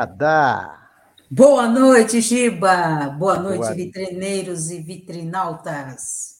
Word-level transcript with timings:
Madá. 0.00 0.88
Boa 1.30 1.68
noite, 1.68 2.22
Giba. 2.22 3.10
Boa 3.18 3.38
noite, 3.38 3.58
Boa... 3.58 3.74
vitrineiros 3.74 4.70
e 4.70 4.80
vitrinautas. 4.80 6.38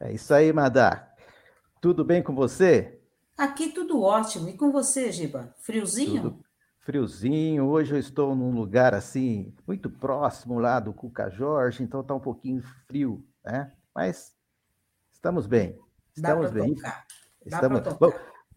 É 0.00 0.12
isso 0.12 0.34
aí, 0.34 0.52
Madá. 0.52 1.08
Tudo 1.80 2.04
bem 2.04 2.24
com 2.24 2.34
você? 2.34 3.00
Aqui 3.36 3.68
tudo 3.68 4.02
ótimo. 4.02 4.48
E 4.48 4.56
com 4.56 4.72
você, 4.72 5.12
Giba? 5.12 5.54
Friozinho? 5.60 6.22
Tudo 6.22 6.44
friozinho. 6.80 7.66
Hoje 7.68 7.94
eu 7.94 8.00
estou 8.00 8.34
num 8.34 8.50
lugar 8.50 8.94
assim, 8.94 9.54
muito 9.64 9.88
próximo 9.88 10.58
lá 10.58 10.80
do 10.80 10.92
Cuca 10.92 11.30
Jorge, 11.30 11.84
então 11.84 12.00
está 12.00 12.14
um 12.16 12.20
pouquinho 12.20 12.60
frio, 12.88 13.24
né? 13.44 13.70
Mas 13.94 14.34
estamos 15.12 15.46
bem. 15.46 15.78
Estamos 16.16 16.50
bem. 16.50 16.74
Tocar. 16.74 17.06
Estamos. 17.46 17.80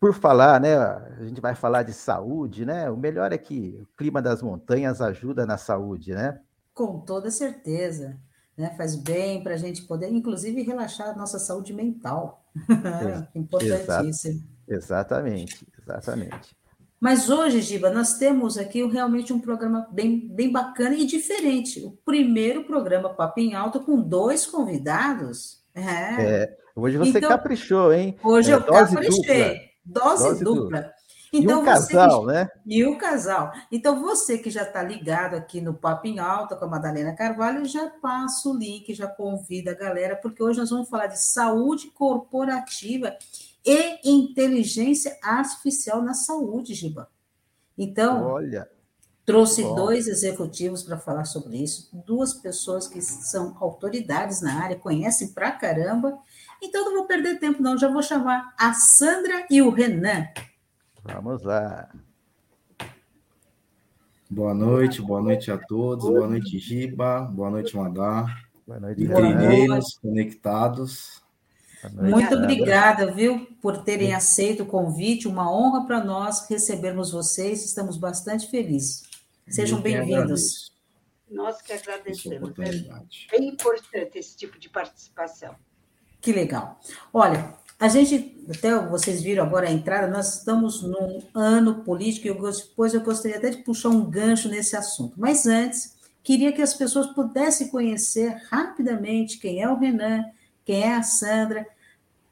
Por 0.01 0.15
falar, 0.15 0.59
né? 0.59 0.75
A 0.75 1.23
gente 1.23 1.39
vai 1.39 1.53
falar 1.53 1.83
de 1.83 1.93
saúde, 1.93 2.65
né? 2.65 2.89
O 2.89 2.97
melhor 2.97 3.31
é 3.31 3.37
que 3.37 3.77
o 3.79 3.85
clima 3.95 4.19
das 4.19 4.41
montanhas 4.41 4.99
ajuda 4.99 5.45
na 5.45 5.59
saúde, 5.59 6.15
né? 6.15 6.39
Com 6.73 7.01
toda 7.01 7.29
certeza. 7.29 8.19
Né? 8.57 8.73
Faz 8.75 8.95
bem 8.95 9.43
para 9.43 9.53
a 9.53 9.57
gente 9.57 9.83
poder, 9.83 10.11
inclusive, 10.11 10.63
relaxar 10.63 11.09
a 11.09 11.15
nossa 11.15 11.37
saúde 11.37 11.71
mental. 11.71 12.43
É, 12.67 13.39
Importantíssimo. 13.39 14.41
Exatamente, 14.67 15.67
exatamente. 15.79 16.55
Mas 16.99 17.29
hoje, 17.29 17.61
Giba, 17.61 17.91
nós 17.91 18.15
temos 18.17 18.57
aqui 18.57 18.83
realmente 18.87 19.31
um 19.31 19.39
programa 19.39 19.87
bem, 19.91 20.27
bem 20.27 20.51
bacana 20.51 20.95
e 20.95 21.05
diferente. 21.05 21.79
O 21.79 21.91
primeiro 22.04 22.63
programa 22.63 23.13
Papo 23.13 23.39
em 23.39 23.54
Alto 23.54 23.79
com 23.79 24.01
dois 24.01 24.48
convidados. 24.48 25.63
É. 25.76 26.43
é 26.43 26.57
hoje 26.76 26.98
você 26.98 27.20
então, 27.20 27.29
caprichou, 27.29 27.93
hein? 27.93 28.17
Hoje 28.23 28.51
é, 28.51 28.55
eu 28.55 28.63
caprichei. 28.63 29.55
Dupla. 29.55 29.70
Dose, 29.84 30.24
Dose 30.24 30.43
dupla. 30.43 30.63
dupla. 30.63 30.93
Então, 31.34 31.60
e 31.60 31.62
o 31.62 31.65
casal, 31.65 32.21
que... 32.21 32.27
né? 32.27 32.49
E 32.65 32.85
o 32.85 32.98
casal. 32.98 33.54
Então, 33.71 34.01
você 34.01 34.38
que 34.38 34.49
já 34.49 34.63
está 34.63 34.84
ligado 34.84 35.35
aqui 35.35 35.62
no 35.62 35.73
Papo 35.73 36.05
em 36.07 36.20
Alta 36.20 36.57
com 36.57 36.65
a 36.65 36.68
Madalena 36.68 37.15
Carvalho, 37.15 37.63
já 37.65 37.90
passa 37.90 38.49
o 38.49 38.57
link, 38.57 38.93
já 38.93 39.07
convida 39.07 39.71
a 39.71 39.76
galera, 39.76 40.18
porque 40.18 40.43
hoje 40.43 40.60
nós 40.60 40.70
vamos 40.70 40.90
falar 40.90 41.07
de 41.07 41.23
saúde 41.23 41.88
corporativa 41.91 43.15
e 43.65 44.12
inteligência 44.12 45.18
artificial 45.23 46.01
na 46.01 46.13
saúde, 46.13 46.73
Giba. 46.73 47.07
Então, 47.77 48.26
Olha, 48.26 48.70
trouxe 49.26 49.63
bom. 49.63 49.76
dois 49.76 50.07
executivos 50.07 50.84
para 50.84 50.98
falar 50.98 51.23
sobre 51.23 51.57
isso, 51.63 51.90
duas 52.05 52.34
pessoas 52.34 52.88
que 52.88 53.01
são 53.01 53.55
autoridades 53.62 54.41
na 54.41 54.62
área, 54.62 54.77
conhecem 54.77 55.29
pra 55.29 55.51
caramba, 55.51 56.20
então 56.62 56.85
não 56.85 56.95
vou 56.95 57.05
perder 57.05 57.40
tempo, 57.40 57.62
não. 57.62 57.77
Já 57.77 57.87
vou 57.87 58.04
chamar 58.04 58.54
a 58.57 58.73
Sandra 58.73 59.45
e 59.49 59.62
o 59.62 59.70
Renan. 59.70 60.27
Vamos 61.04 61.43
lá. 61.43 61.90
Boa 64.29 64.53
noite, 64.53 65.01
boa 65.01 65.22
noite 65.22 65.51
a 65.51 65.57
todos. 65.57 66.06
Boa 66.06 66.28
noite, 66.28 66.57
Giba. 66.59 67.22
Boa 67.22 67.50
noite, 67.50 67.75
Madá. 67.75 68.25
Boa 68.66 68.79
noite, 68.79 69.06
Vitrineiros 69.06 69.97
conectados. 70.01 71.22
Muito 71.94 72.35
obrigada, 72.35 73.12
viu, 73.12 73.47
por 73.62 73.84
terem 73.84 74.13
aceito 74.13 74.63
o 74.63 74.66
convite. 74.66 75.28
Uma 75.28 75.51
honra 75.51 75.85
para 75.85 76.03
nós 76.03 76.47
recebermos 76.47 77.12
vocês. 77.12 77.66
Estamos 77.66 77.97
bastante 77.97 78.50
felizes. 78.50 79.03
Sejam 79.47 79.81
bem-vindos. 79.81 80.72
Nós 81.29 81.61
que 81.61 81.73
agradecemos. 81.73 82.51
É 82.59 83.38
bem 83.38 83.49
importante 83.49 84.19
esse 84.19 84.38
tipo 84.38 84.59
de 84.59 84.69
participação. 84.69 85.55
Que 86.21 86.31
legal. 86.31 86.79
Olha, 87.11 87.53
a 87.79 87.87
gente, 87.87 88.37
até 88.47 88.77
vocês 88.87 89.23
viram 89.23 89.43
agora 89.43 89.67
a 89.67 89.71
entrada, 89.71 90.07
nós 90.07 90.37
estamos 90.37 90.83
num 90.83 91.19
ano 91.33 91.83
político 91.83 92.27
e 92.27 92.33
depois 92.33 92.93
eu 92.93 93.01
gostaria 93.01 93.37
até 93.37 93.49
de 93.49 93.57
puxar 93.57 93.89
um 93.89 94.07
gancho 94.07 94.47
nesse 94.47 94.75
assunto. 94.75 95.15
Mas 95.17 95.47
antes, 95.47 95.95
queria 96.23 96.51
que 96.51 96.61
as 96.61 96.75
pessoas 96.75 97.07
pudessem 97.07 97.69
conhecer 97.69 98.39
rapidamente 98.51 99.39
quem 99.39 99.63
é 99.63 99.67
o 99.67 99.79
Renan, 99.79 100.23
quem 100.63 100.83
é 100.83 100.93
a 100.93 101.01
Sandra, 101.01 101.65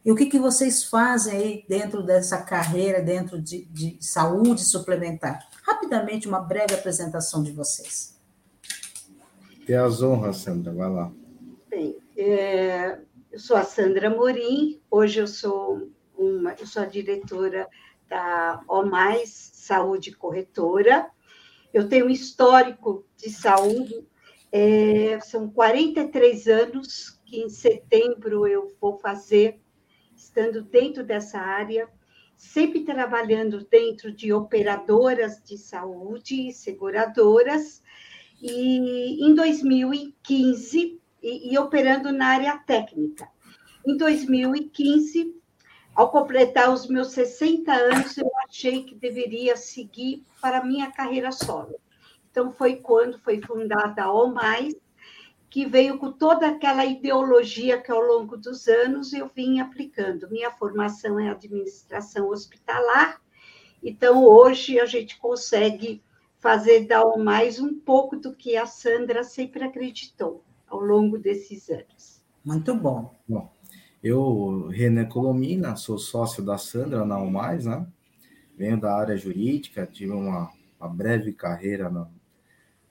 e 0.05 0.11
o 0.11 0.15
que, 0.15 0.27
que 0.27 0.39
vocês 0.39 0.83
fazem 0.83 1.35
aí 1.35 1.65
dentro 1.67 2.03
dessa 2.03 2.37
carreira, 2.37 3.01
dentro 3.01 3.41
de, 3.41 3.65
de 3.65 3.97
saúde 3.99 4.63
suplementar. 4.63 5.49
Rapidamente, 5.63 6.27
uma 6.27 6.39
breve 6.39 6.75
apresentação 6.75 7.43
de 7.43 7.51
vocês. 7.51 8.17
Tem 9.65 9.75
as 9.75 10.01
honras, 10.01 10.37
Sandra, 10.37 10.71
vai 10.71 10.89
lá. 10.89 11.11
Bem, 11.69 11.97
é, 12.15 12.99
eu 13.39 13.41
sou 13.41 13.55
a 13.55 13.63
Sandra 13.63 14.09
Morim, 14.09 14.81
hoje 14.91 15.21
eu 15.21 15.25
sou 15.25 15.89
uma, 16.13 16.53
eu 16.59 16.67
sou 16.67 16.81
a 16.81 16.85
diretora 16.85 17.69
da 18.09 18.61
O 18.67 18.83
Mais 18.83 19.29
Saúde 19.29 20.11
Corretora. 20.11 21.09
Eu 21.73 21.87
tenho 21.87 22.07
um 22.07 22.09
histórico 22.09 23.05
de 23.15 23.29
saúde, 23.29 24.05
é, 24.51 25.21
são 25.21 25.49
43 25.49 26.47
anos 26.47 27.17
que 27.25 27.39
em 27.39 27.47
setembro 27.47 28.45
eu 28.45 28.75
vou 28.81 28.97
fazer, 28.97 29.61
estando 30.17 30.61
dentro 30.61 31.01
dessa 31.01 31.39
área, 31.39 31.87
sempre 32.35 32.83
trabalhando 32.83 33.63
dentro 33.63 34.11
de 34.11 34.33
operadoras 34.33 35.41
de 35.41 35.57
saúde 35.57 36.51
seguradoras. 36.51 37.81
E 38.41 39.25
em 39.25 39.33
2015 39.33 40.99
e, 41.21 41.53
e 41.53 41.57
operando 41.57 42.11
na 42.11 42.27
área 42.27 42.57
técnica. 42.57 43.27
Em 43.85 43.95
2015, 43.97 45.35
ao 45.95 46.11
completar 46.11 46.71
os 46.71 46.87
meus 46.87 47.11
60 47.11 47.71
anos, 47.71 48.17
eu 48.17 48.29
achei 48.47 48.83
que 48.83 48.95
deveria 48.95 49.55
seguir 49.57 50.23
para 50.41 50.59
a 50.59 50.63
minha 50.63 50.91
carreira 50.91 51.31
solo. 51.31 51.79
Então, 52.31 52.51
foi 52.51 52.77
quando 52.77 53.19
foi 53.19 53.41
fundada 53.41 54.03
a 54.03 54.13
OMAIS, 54.13 54.75
que 55.49 55.65
veio 55.65 55.97
com 55.97 56.11
toda 56.11 56.47
aquela 56.47 56.85
ideologia 56.85 57.81
que, 57.81 57.91
ao 57.91 58.01
longo 58.01 58.37
dos 58.37 58.67
anos, 58.67 59.13
eu 59.13 59.27
vim 59.27 59.59
aplicando. 59.59 60.29
Minha 60.29 60.51
formação 60.51 61.19
é 61.19 61.29
administração 61.29 62.29
hospitalar, 62.29 63.19
então, 63.81 64.25
hoje, 64.25 64.79
a 64.79 64.85
gente 64.85 65.17
consegue 65.17 66.03
fazer 66.37 66.85
da 66.85 67.03
OMAIS 67.03 67.59
um 67.59 67.79
pouco 67.79 68.15
do 68.15 68.35
que 68.35 68.55
a 68.55 68.65
Sandra 68.65 69.23
sempre 69.23 69.63
acreditou 69.63 70.43
ao 70.69 70.79
longo 70.79 71.17
desses 71.17 71.69
anos. 71.69 72.23
Muito 72.43 72.73
bom. 72.75 73.13
Bom, 73.27 73.51
eu, 74.03 74.67
René 74.67 75.05
Colomina, 75.05 75.75
sou 75.75 75.97
sócio 75.97 76.43
da 76.43 76.57
Sandra 76.57 77.05
na 77.05 77.17
UMAIS, 77.17 77.65
né? 77.65 77.85
Venho 78.57 78.79
da 78.79 78.95
área 78.95 79.17
jurídica, 79.17 79.85
tive 79.85 80.11
uma, 80.11 80.51
uma 80.79 80.89
breve 80.89 81.33
carreira 81.33 81.89
no, 81.89 82.09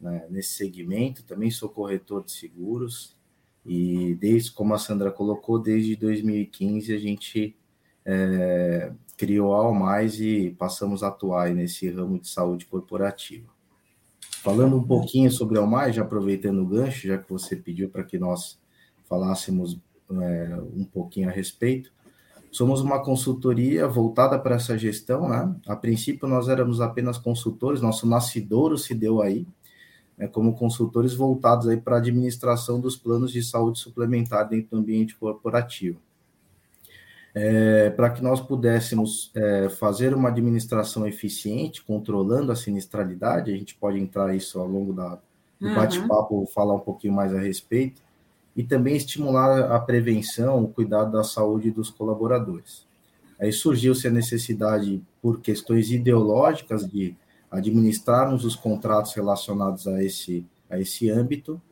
né, 0.00 0.27
nesse 0.31 0.55
segmento, 0.55 1.25
também 1.25 1.50
sou 1.50 1.69
corretor 1.69 2.25
de 2.25 2.33
seguros, 2.33 3.17
e 3.65 4.15
desde, 4.15 4.53
como 4.53 4.72
a 4.75 4.78
Sandra 4.78 5.11
colocou, 5.11 5.59
desde 5.59 5.94
2015 5.97 6.94
a 6.94 6.99
gente 6.99 7.56
é, 8.05 8.93
criou 9.17 9.55
a 9.55 9.59
Almais 9.59 10.21
e 10.21 10.55
passamos 10.59 11.03
a 11.03 11.09
atuar 11.09 11.50
nesse 11.55 11.91
ramo 11.91 12.19
de 12.19 12.28
saúde 12.28 12.65
corporativa. 12.65 13.57
Falando 14.48 14.78
um 14.78 14.82
pouquinho 14.82 15.31
sobre 15.31 15.59
a 15.59 15.60
Almais, 15.60 15.94
já 15.94 16.00
aproveitando 16.00 16.62
o 16.62 16.66
gancho, 16.66 17.06
já 17.06 17.19
que 17.19 17.31
você 17.31 17.54
pediu 17.54 17.91
para 17.91 18.03
que 18.03 18.19
nós 18.19 18.59
falássemos 19.06 19.78
é, 20.10 20.59
um 20.75 20.84
pouquinho 20.84 21.28
a 21.28 21.31
respeito, 21.31 21.92
somos 22.50 22.81
uma 22.81 23.04
consultoria 23.04 23.87
voltada 23.87 24.38
para 24.38 24.55
essa 24.55 24.78
gestão, 24.78 25.28
né? 25.28 25.55
A 25.67 25.76
princípio 25.76 26.26
nós 26.26 26.49
éramos 26.49 26.81
apenas 26.81 27.19
consultores, 27.19 27.82
nosso 27.82 28.06
nascidouro 28.06 28.78
se 28.78 28.94
deu 28.94 29.20
aí, 29.20 29.46
né, 30.17 30.26
como 30.26 30.56
consultores 30.56 31.12
voltados 31.12 31.69
aí 31.69 31.76
para 31.76 31.96
a 31.96 31.99
administração 31.99 32.81
dos 32.81 32.96
planos 32.96 33.31
de 33.31 33.43
saúde 33.43 33.78
suplementar 33.78 34.49
dentro 34.49 34.70
do 34.70 34.78
ambiente 34.78 35.14
corporativo 35.14 36.00
é, 37.40 37.90
para 37.90 38.11
que 38.11 38.20
nós 38.20 38.40
pudéssemos 38.40 39.31
é, 39.32 39.69
fazer 39.69 40.12
uma 40.12 40.29
administração 40.29 41.06
eficiente, 41.06 41.85
controlando 41.85 42.50
a 42.50 42.56
sinistralidade, 42.56 43.52
a 43.52 43.56
gente 43.56 43.76
pode 43.76 43.96
entrar 43.96 44.35
isso 44.35 44.58
ao 44.58 44.67
longo 44.67 44.93
da, 44.93 45.20
do 45.61 45.69
uhum. 45.69 45.75
bate-papo, 45.76 46.50
falar 46.52 46.75
um 46.75 46.81
pouquinho 46.81 47.12
mais 47.12 47.32
a 47.32 47.38
respeito, 47.38 48.02
e 48.56 48.64
também 48.64 48.96
estimular 48.96 49.70
a 49.70 49.79
prevenção, 49.79 50.64
o 50.64 50.69
cuidado 50.69 51.12
da 51.12 51.23
saúde 51.23 51.70
dos 51.70 51.90
colaboradores. 51.90 52.85
Aí 53.40 53.52
surgiu-se 53.52 54.08
a 54.08 54.11
necessidade, 54.11 55.00
por 55.23 55.40
questões 55.40 55.93
ideológicas, 55.93 56.88
de 56.90 57.14
administrarmos 57.49 58.44
os 58.44 58.56
contratos 58.56 59.14
relacionados 59.14 59.87
a 59.87 60.02
esse, 60.02 60.44
a 60.69 60.76
esse 60.76 61.08
âmbito, 61.08 61.62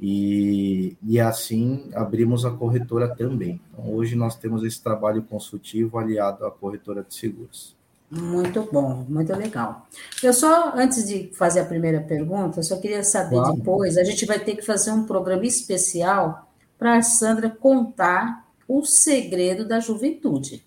e, 0.00 0.96
e 1.02 1.18
assim 1.18 1.90
abrimos 1.94 2.44
a 2.44 2.50
corretora 2.50 3.08
também. 3.08 3.60
Então, 3.72 3.92
hoje 3.92 4.14
nós 4.14 4.36
temos 4.36 4.62
esse 4.62 4.82
trabalho 4.82 5.22
consultivo 5.22 5.98
aliado 5.98 6.46
à 6.46 6.50
corretora 6.50 7.02
de 7.02 7.14
seguros. 7.14 7.76
Muito 8.10 8.66
bom, 8.72 9.04
muito 9.08 9.34
legal. 9.36 9.86
Eu 10.22 10.32
só, 10.32 10.72
antes 10.74 11.06
de 11.06 11.30
fazer 11.34 11.60
a 11.60 11.64
primeira 11.66 12.00
pergunta, 12.00 12.62
só 12.62 12.78
queria 12.78 13.04
saber 13.04 13.36
claro. 13.36 13.56
depois, 13.56 13.98
a 13.98 14.04
gente 14.04 14.24
vai 14.24 14.38
ter 14.38 14.56
que 14.56 14.62
fazer 14.64 14.92
um 14.92 15.04
programa 15.04 15.44
especial 15.44 16.48
para 16.78 16.96
a 16.96 17.02
Sandra 17.02 17.50
contar 17.50 18.46
o 18.66 18.84
segredo 18.84 19.66
da 19.66 19.78
juventude. 19.80 20.64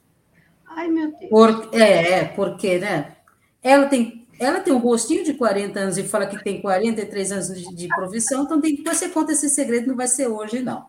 Ai, 0.67 0.87
meu 0.87 1.11
Deus. 1.17 1.29
Por, 1.29 1.69
é, 1.73 2.19
é, 2.19 2.25
porque, 2.25 2.77
né? 2.77 3.15
Ela 3.63 3.87
tem 3.87 4.20
ela 4.41 4.59
tem 4.59 4.73
um 4.73 4.81
gostinho 4.81 5.23
de 5.23 5.35
40 5.35 5.79
anos 5.79 5.97
e 5.97 6.03
fala 6.03 6.25
que 6.25 6.43
tem 6.43 6.61
43 6.61 7.31
anos 7.31 7.47
de, 7.47 7.75
de 7.75 7.87
profissão, 7.87 8.43
então 8.43 8.59
tem, 8.59 8.75
depois 8.75 8.97
você 8.97 9.09
conta 9.09 9.31
esse 9.31 9.47
segredo, 9.49 9.87
não 9.87 9.95
vai 9.95 10.07
ser 10.07 10.27
hoje, 10.27 10.61
não. 10.61 10.85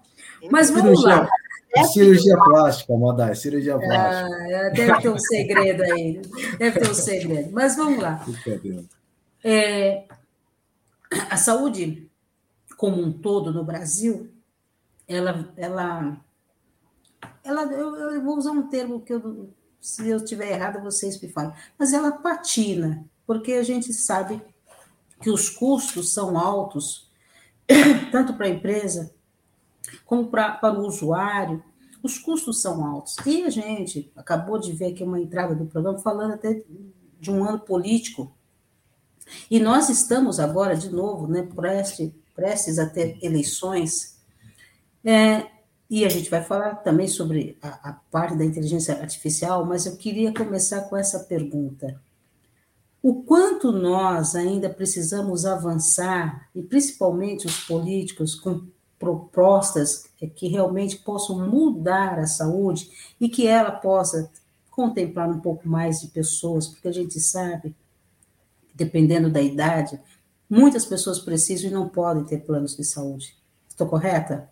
Mas 0.50 0.70
vamos 0.70 1.00
cirurgia, 1.00 1.16
lá. 1.16 1.28
É 1.76 1.84
cirurgia 1.84 2.36
plástica, 2.36 2.92
Moda, 2.94 3.30
é 3.30 3.34
cirurgia 3.34 3.78
plástica. 3.78 4.66
Ah, 4.66 4.70
deve 4.70 5.00
ter 5.00 5.08
um 5.10 5.18
segredo 5.18 5.82
aí. 5.82 6.20
Deve 6.58 6.80
ter 6.80 6.90
um 6.90 6.94
segredo. 6.94 7.50
Mas 7.52 7.76
vamos 7.76 8.02
lá. 8.02 8.24
É, 9.44 10.04
a 11.30 11.36
saúde 11.36 12.10
como 12.82 13.00
um 13.00 13.12
todo 13.12 13.52
no 13.52 13.64
Brasil, 13.64 14.28
ela, 15.06 15.52
ela, 15.56 16.20
ela 17.44 17.62
eu, 17.72 17.94
eu 17.94 18.22
vou 18.22 18.36
usar 18.36 18.50
um 18.50 18.68
termo 18.68 19.00
que 19.00 19.12
eu, 19.12 19.50
se 19.80 20.08
eu 20.08 20.16
estiver 20.16 20.50
errado, 20.50 20.82
vocês 20.82 21.20
me 21.20 21.28
falem, 21.28 21.52
mas 21.78 21.92
ela 21.92 22.10
patina, 22.10 23.04
porque 23.26 23.52
a 23.52 23.62
gente 23.62 23.92
sabe 23.92 24.40
que 25.20 25.30
os 25.30 25.48
custos 25.48 26.12
são 26.12 26.38
altos, 26.38 27.10
tanto 28.10 28.34
para 28.34 28.46
a 28.46 28.50
empresa 28.50 29.14
como 30.04 30.28
pra, 30.28 30.52
para 30.52 30.78
o 30.78 30.86
usuário, 30.86 31.62
os 32.02 32.18
custos 32.18 32.60
são 32.60 32.84
altos. 32.84 33.16
E 33.24 33.44
a 33.44 33.50
gente 33.50 34.10
acabou 34.16 34.58
de 34.58 34.72
ver 34.72 34.92
aqui 34.92 35.02
uma 35.02 35.20
entrada 35.20 35.54
do 35.54 35.66
programa 35.66 35.98
falando 35.98 36.34
até 36.34 36.62
de 37.20 37.30
um 37.30 37.44
ano 37.44 37.60
político. 37.60 38.34
E 39.50 39.60
nós 39.60 39.88
estamos 39.88 40.40
agora, 40.40 40.76
de 40.76 40.90
novo, 40.90 41.26
né, 41.26 41.42
prestes, 41.54 42.10
prestes 42.34 42.78
a 42.78 42.86
ter 42.86 43.18
eleições. 43.22 44.20
É, 45.04 45.46
e 45.88 46.04
a 46.04 46.08
gente 46.08 46.28
vai 46.28 46.42
falar 46.42 46.76
também 46.76 47.06
sobre 47.06 47.56
a, 47.62 47.90
a 47.90 47.92
parte 48.10 48.36
da 48.36 48.44
inteligência 48.44 49.00
artificial, 49.00 49.64
mas 49.64 49.86
eu 49.86 49.96
queria 49.96 50.34
começar 50.34 50.82
com 50.82 50.96
essa 50.96 51.20
pergunta. 51.20 52.00
O 53.02 53.24
quanto 53.24 53.72
nós 53.72 54.36
ainda 54.36 54.70
precisamos 54.70 55.44
avançar, 55.44 56.48
e 56.54 56.62
principalmente 56.62 57.46
os 57.46 57.64
políticos, 57.64 58.34
com 58.36 58.64
propostas 58.96 60.04
que 60.36 60.46
realmente 60.46 60.98
possam 60.98 61.48
mudar 61.48 62.20
a 62.20 62.26
saúde 62.26 62.88
e 63.20 63.28
que 63.28 63.48
ela 63.48 63.72
possa 63.72 64.30
contemplar 64.70 65.28
um 65.28 65.40
pouco 65.40 65.68
mais 65.68 66.00
de 66.00 66.06
pessoas, 66.06 66.68
porque 66.68 66.86
a 66.86 66.92
gente 66.92 67.18
sabe, 67.18 67.74
dependendo 68.72 69.28
da 69.28 69.42
idade, 69.42 70.00
muitas 70.48 70.86
pessoas 70.86 71.18
precisam 71.18 71.68
e 71.68 71.74
não 71.74 71.88
podem 71.88 72.22
ter 72.24 72.38
planos 72.38 72.76
de 72.76 72.84
saúde. 72.84 73.36
Estou 73.68 73.88
correta? 73.88 74.48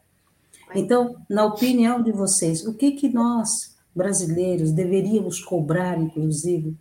Então, 0.75 1.17
na 1.29 1.44
opinião 1.44 2.02
de 2.02 2.11
vocês, 2.11 2.67
o 2.67 2.75
que, 2.75 2.93
que 2.93 3.08
nós, 3.08 3.76
brasileiros, 3.94 4.73
deveríamos 4.73 5.41
cobrar, 5.41 6.00
inclusive, 6.00 6.76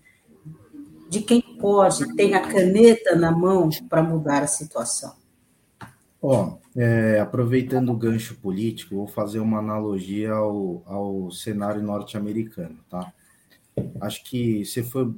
de 1.09 1.21
quem 1.21 1.41
pode, 1.41 2.15
tem 2.15 2.35
a 2.35 2.41
caneta 2.41 3.15
na 3.15 3.31
mão 3.31 3.69
para 3.89 4.03
mudar 4.03 4.43
a 4.43 4.47
situação? 4.47 5.15
Ó, 6.21 6.57
é, 6.75 7.19
aproveitando 7.19 7.91
o 7.91 7.97
gancho 7.97 8.35
político, 8.35 8.95
vou 8.95 9.07
fazer 9.07 9.39
uma 9.39 9.59
analogia 9.59 10.33
ao, 10.33 10.83
ao 10.85 11.31
cenário 11.31 11.81
norte-americano, 11.81 12.77
tá? 12.89 13.11
Acho 14.01 14.23
que 14.25 14.65
você 14.65 14.83
foi 14.83 15.13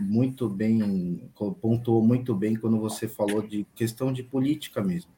muito 0.00 0.48
bem, 0.48 1.30
pontuou 1.60 2.02
muito 2.02 2.34
bem 2.34 2.56
quando 2.56 2.78
você 2.78 3.06
falou 3.06 3.40
de 3.40 3.64
questão 3.74 4.12
de 4.12 4.22
política 4.22 4.82
mesmo. 4.82 5.10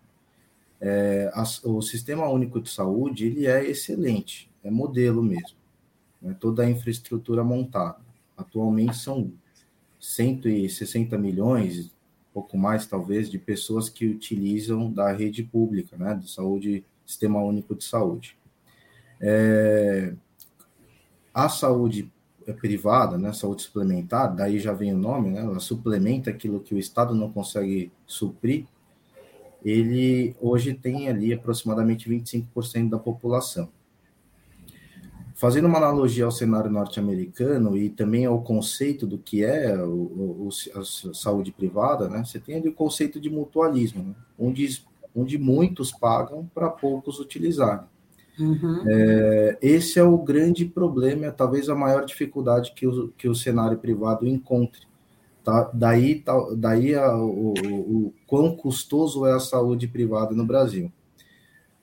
É, 0.78 1.30
a, 1.32 1.42
o 1.64 1.80
Sistema 1.80 2.28
Único 2.28 2.60
de 2.60 2.68
Saúde, 2.68 3.26
ele 3.26 3.46
é 3.46 3.64
excelente, 3.64 4.50
é 4.62 4.70
modelo 4.70 5.22
mesmo. 5.22 5.56
Né? 6.20 6.36
Toda 6.38 6.62
a 6.62 6.70
infraestrutura 6.70 7.42
montada. 7.42 7.96
Atualmente 8.36 8.96
são 8.96 9.32
160 10.06 11.18
milhões, 11.18 11.90
pouco 12.32 12.56
mais 12.56 12.86
talvez, 12.86 13.28
de 13.28 13.40
pessoas 13.40 13.88
que 13.88 14.06
utilizam 14.06 14.90
da 14.90 15.10
rede 15.10 15.42
pública, 15.42 15.96
né, 15.96 16.14
de 16.14 16.30
saúde, 16.30 16.84
Sistema 17.04 17.42
Único 17.42 17.74
de 17.74 17.82
Saúde. 17.84 18.38
É, 19.20 20.14
a 21.34 21.48
saúde 21.48 22.10
privada, 22.60 23.18
né, 23.18 23.32
saúde 23.32 23.62
suplementar, 23.62 24.32
daí 24.34 24.60
já 24.60 24.72
vem 24.72 24.94
o 24.94 24.96
nome, 24.96 25.30
né, 25.30 25.40
ela 25.40 25.58
suplementa 25.58 26.30
aquilo 26.30 26.60
que 26.60 26.74
o 26.74 26.78
Estado 26.78 27.12
não 27.12 27.32
consegue 27.32 27.90
suprir, 28.06 28.64
ele 29.64 30.36
hoje 30.40 30.72
tem 30.72 31.08
ali 31.08 31.32
aproximadamente 31.32 32.08
25% 32.08 32.88
da 32.88 32.98
população. 32.98 33.68
Fazendo 35.36 35.66
uma 35.66 35.76
analogia 35.76 36.24
ao 36.24 36.30
cenário 36.30 36.70
norte-americano 36.70 37.76
e 37.76 37.90
também 37.90 38.24
ao 38.24 38.40
conceito 38.40 39.06
do 39.06 39.18
que 39.18 39.44
é 39.44 39.76
o, 39.76 40.48
o, 40.48 40.48
a 40.74 41.14
saúde 41.14 41.52
privada, 41.52 42.08
né? 42.08 42.24
Você 42.24 42.40
tem 42.40 42.56
ali 42.56 42.70
o 42.70 42.74
conceito 42.74 43.20
de 43.20 43.28
mutualismo, 43.28 44.02
né? 44.02 44.14
onde, 44.38 44.82
onde 45.14 45.36
muitos 45.36 45.92
pagam 45.92 46.50
para 46.54 46.70
poucos 46.70 47.20
utilizarem. 47.20 47.84
Uhum. 48.40 48.82
É, 48.86 49.58
esse 49.60 49.98
é 49.98 50.02
o 50.02 50.16
grande 50.16 50.64
problema, 50.64 51.26
é 51.26 51.30
talvez 51.30 51.68
a 51.68 51.74
maior 51.74 52.06
dificuldade 52.06 52.72
que 52.74 52.86
o, 52.86 53.08
que 53.08 53.28
o 53.28 53.34
cenário 53.34 53.76
privado 53.76 54.26
encontre. 54.26 54.86
Tá? 55.44 55.70
Daí, 55.72 56.14
tá, 56.14 56.34
daí 56.56 56.94
a, 56.94 57.14
o, 57.14 57.52
o, 57.52 58.06
o 58.06 58.14
quão 58.26 58.56
custoso 58.56 59.26
é 59.26 59.34
a 59.34 59.40
saúde 59.40 59.86
privada 59.86 60.34
no 60.34 60.46
Brasil. 60.46 60.90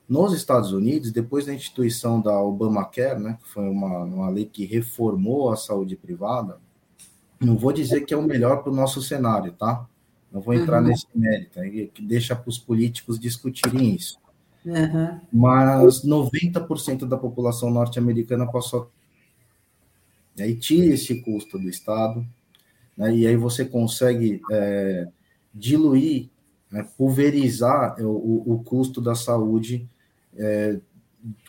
Nos 0.08 0.34
Estados 0.34 0.72
Unidos, 0.72 1.10
depois 1.10 1.46
da 1.46 1.54
instituição 1.54 2.20
da 2.20 2.38
Obamacare, 2.38 3.18
né, 3.18 3.38
que 3.42 3.48
foi 3.48 3.68
uma, 3.68 4.04
uma 4.04 4.28
lei 4.28 4.44
que 4.44 4.66
reformou 4.66 5.50
a 5.50 5.56
saúde 5.56 5.96
privada, 5.96 6.58
não 7.40 7.56
vou 7.56 7.72
dizer 7.72 8.02
que 8.02 8.12
é 8.12 8.16
o 8.16 8.22
melhor 8.22 8.62
para 8.62 8.70
o 8.70 8.74
nosso 8.74 9.00
cenário, 9.02 9.52
tá? 9.52 9.86
Não 10.30 10.40
vou 10.40 10.52
entrar 10.52 10.82
uhum. 10.82 10.88
nesse 10.88 11.06
mérito, 11.14 11.58
aí, 11.58 11.86
que 11.86 12.02
deixa 12.02 12.36
para 12.36 12.48
os 12.48 12.58
políticos 12.58 13.18
discutirem 13.18 13.94
isso. 13.94 14.18
Uhum. 14.64 15.20
Mas 15.32 16.04
90% 16.04 17.06
da 17.06 17.16
população 17.16 17.70
norte-americana 17.70 18.50
passou. 18.50 18.90
E 20.36 20.42
aí 20.42 20.54
tira 20.54 20.94
esse 20.94 21.22
custo 21.22 21.58
do 21.58 21.68
Estado, 21.68 22.26
né, 22.96 23.14
e 23.14 23.26
aí 23.26 23.36
você 23.36 23.64
consegue 23.64 24.42
é, 24.50 25.08
diluir, 25.54 26.28
né, 26.70 26.86
pulverizar 26.96 27.96
o, 28.00 28.54
o 28.54 28.62
custo 28.64 29.00
da 29.00 29.14
saúde 29.14 29.88
é, 30.36 30.78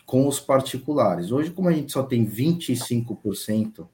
com 0.04 0.26
os 0.26 0.40
particulares. 0.40 1.32
Hoje, 1.32 1.50
como 1.50 1.68
a 1.68 1.72
gente 1.72 1.92
só 1.92 2.02
tem 2.02 2.26
25% 2.26 3.86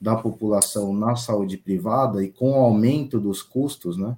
da 0.00 0.16
população 0.16 0.94
na 0.94 1.14
saúde 1.14 1.58
privada 1.58 2.24
e 2.24 2.30
com 2.30 2.52
o 2.52 2.64
aumento 2.64 3.20
dos 3.20 3.42
custos, 3.42 3.96
né, 3.98 4.16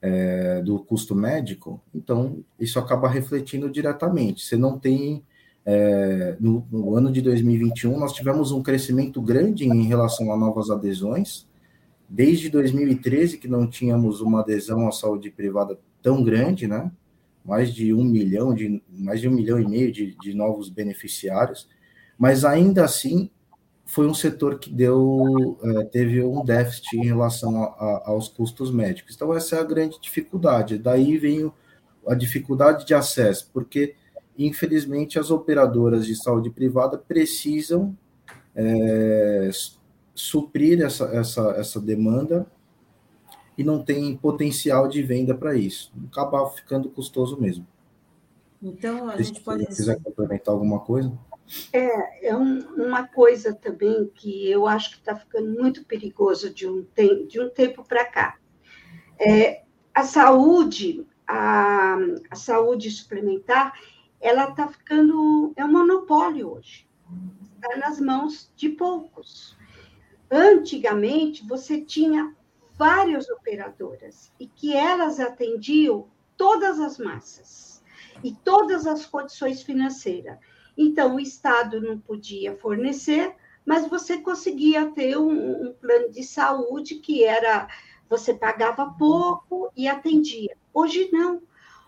é, 0.00 0.60
do 0.60 0.78
custo 0.78 1.14
médico, 1.14 1.80
então 1.94 2.44
isso 2.60 2.78
acaba 2.78 3.08
refletindo 3.08 3.70
diretamente. 3.70 4.44
Você 4.44 4.56
não 4.56 4.78
tem 4.78 5.24
é, 5.70 6.34
no, 6.40 6.66
no, 6.70 6.96
ano 6.96 7.12
de 7.12 7.20
2021 7.20 7.98
nós 7.98 8.14
tivemos 8.14 8.52
um 8.52 8.62
crescimento 8.62 9.20
grande 9.20 9.66
em 9.66 9.82
relação 9.82 10.32
a 10.32 10.36
novas 10.36 10.70
adesões. 10.70 11.46
Desde 12.08 12.48
2013 12.48 13.36
que 13.36 13.48
não 13.48 13.66
tínhamos 13.66 14.22
uma 14.22 14.40
adesão 14.40 14.88
à 14.88 14.92
saúde 14.92 15.30
privada 15.30 15.78
tão 16.02 16.22
grande, 16.22 16.66
né? 16.66 16.90
Mais 17.48 17.72
de 17.72 17.94
um 17.94 18.04
milhão, 18.04 18.54
de, 18.54 18.82
mais 18.90 19.22
de 19.22 19.28
um 19.28 19.32
milhão 19.32 19.58
e 19.58 19.66
meio 19.66 19.90
de, 19.90 20.14
de 20.20 20.34
novos 20.34 20.68
beneficiários, 20.68 21.66
mas 22.18 22.44
ainda 22.44 22.84
assim 22.84 23.30
foi 23.86 24.06
um 24.06 24.12
setor 24.12 24.58
que 24.58 24.70
deu 24.70 25.58
é, 25.62 25.84
teve 25.84 26.22
um 26.22 26.44
déficit 26.44 26.98
em 26.98 27.06
relação 27.06 27.62
a, 27.62 27.66
a, 27.68 28.02
aos 28.10 28.28
custos 28.28 28.70
médicos. 28.70 29.14
Então 29.14 29.34
essa 29.34 29.56
é 29.56 29.60
a 29.60 29.64
grande 29.64 29.98
dificuldade. 29.98 30.76
Daí 30.76 31.16
vem 31.16 31.50
a 32.06 32.14
dificuldade 32.14 32.86
de 32.86 32.92
acesso, 32.92 33.48
porque 33.50 33.94
infelizmente 34.36 35.18
as 35.18 35.30
operadoras 35.30 36.04
de 36.04 36.14
saúde 36.14 36.50
privada 36.50 36.98
precisam 36.98 37.96
é, 38.54 39.48
suprir 40.14 40.82
essa, 40.82 41.06
essa, 41.14 41.54
essa 41.56 41.80
demanda 41.80 42.46
e 43.58 43.64
não 43.64 43.82
tem 43.82 44.16
potencial 44.16 44.86
de 44.86 45.02
venda 45.02 45.34
para 45.34 45.56
isso. 45.56 45.92
Acaba 46.08 46.48
ficando 46.50 46.88
custoso 46.88 47.38
mesmo. 47.40 47.66
Então, 48.62 49.08
a 49.08 49.16
Se 49.16 49.24
gente 49.24 49.40
pode. 49.40 49.64
Se 49.64 49.76
quiser 49.76 50.00
complementar 50.00 50.54
alguma 50.54 50.78
coisa? 50.78 51.12
É, 51.72 52.28
é 52.28 52.36
um, 52.36 52.60
uma 52.76 53.08
coisa 53.08 53.52
também 53.52 54.08
que 54.14 54.48
eu 54.48 54.66
acho 54.66 54.92
que 54.92 54.98
está 54.98 55.16
ficando 55.16 55.50
muito 55.50 55.84
perigoso 55.84 56.54
de 56.54 56.68
um, 56.68 56.84
tem, 56.94 57.26
de 57.26 57.40
um 57.40 57.48
tempo 57.48 57.82
para 57.82 58.04
cá. 58.04 58.38
É, 59.18 59.62
a 59.92 60.04
saúde, 60.04 61.04
a, 61.26 61.96
a 62.30 62.36
saúde 62.36 62.90
suplementar, 62.90 63.72
ela 64.20 64.50
está 64.50 64.68
ficando, 64.68 65.52
é 65.56 65.64
um 65.64 65.72
monopólio 65.72 66.52
hoje. 66.52 66.86
Está 67.56 67.76
nas 67.76 67.98
mãos 67.98 68.52
de 68.54 68.68
poucos. 68.68 69.56
Antigamente, 70.30 71.46
você 71.46 71.80
tinha 71.80 72.36
várias 72.78 73.28
operadoras 73.28 74.32
e 74.38 74.46
que 74.46 74.74
elas 74.74 75.18
atendiam 75.18 76.06
todas 76.36 76.78
as 76.78 76.96
massas 76.96 77.82
e 78.22 78.32
todas 78.32 78.86
as 78.86 79.04
condições 79.04 79.62
financeiras. 79.62 80.38
Então, 80.76 81.16
o 81.16 81.20
Estado 81.20 81.80
não 81.80 81.98
podia 81.98 82.56
fornecer, 82.56 83.34
mas 83.66 83.88
você 83.88 84.18
conseguia 84.18 84.86
ter 84.92 85.18
um, 85.18 85.68
um 85.68 85.72
plano 85.72 86.10
de 86.10 86.22
saúde 86.22 86.96
que 86.96 87.24
era 87.24 87.68
você 88.08 88.32
pagava 88.32 88.94
pouco 88.98 89.70
e 89.76 89.86
atendia. 89.86 90.56
Hoje 90.72 91.10
não. 91.12 91.42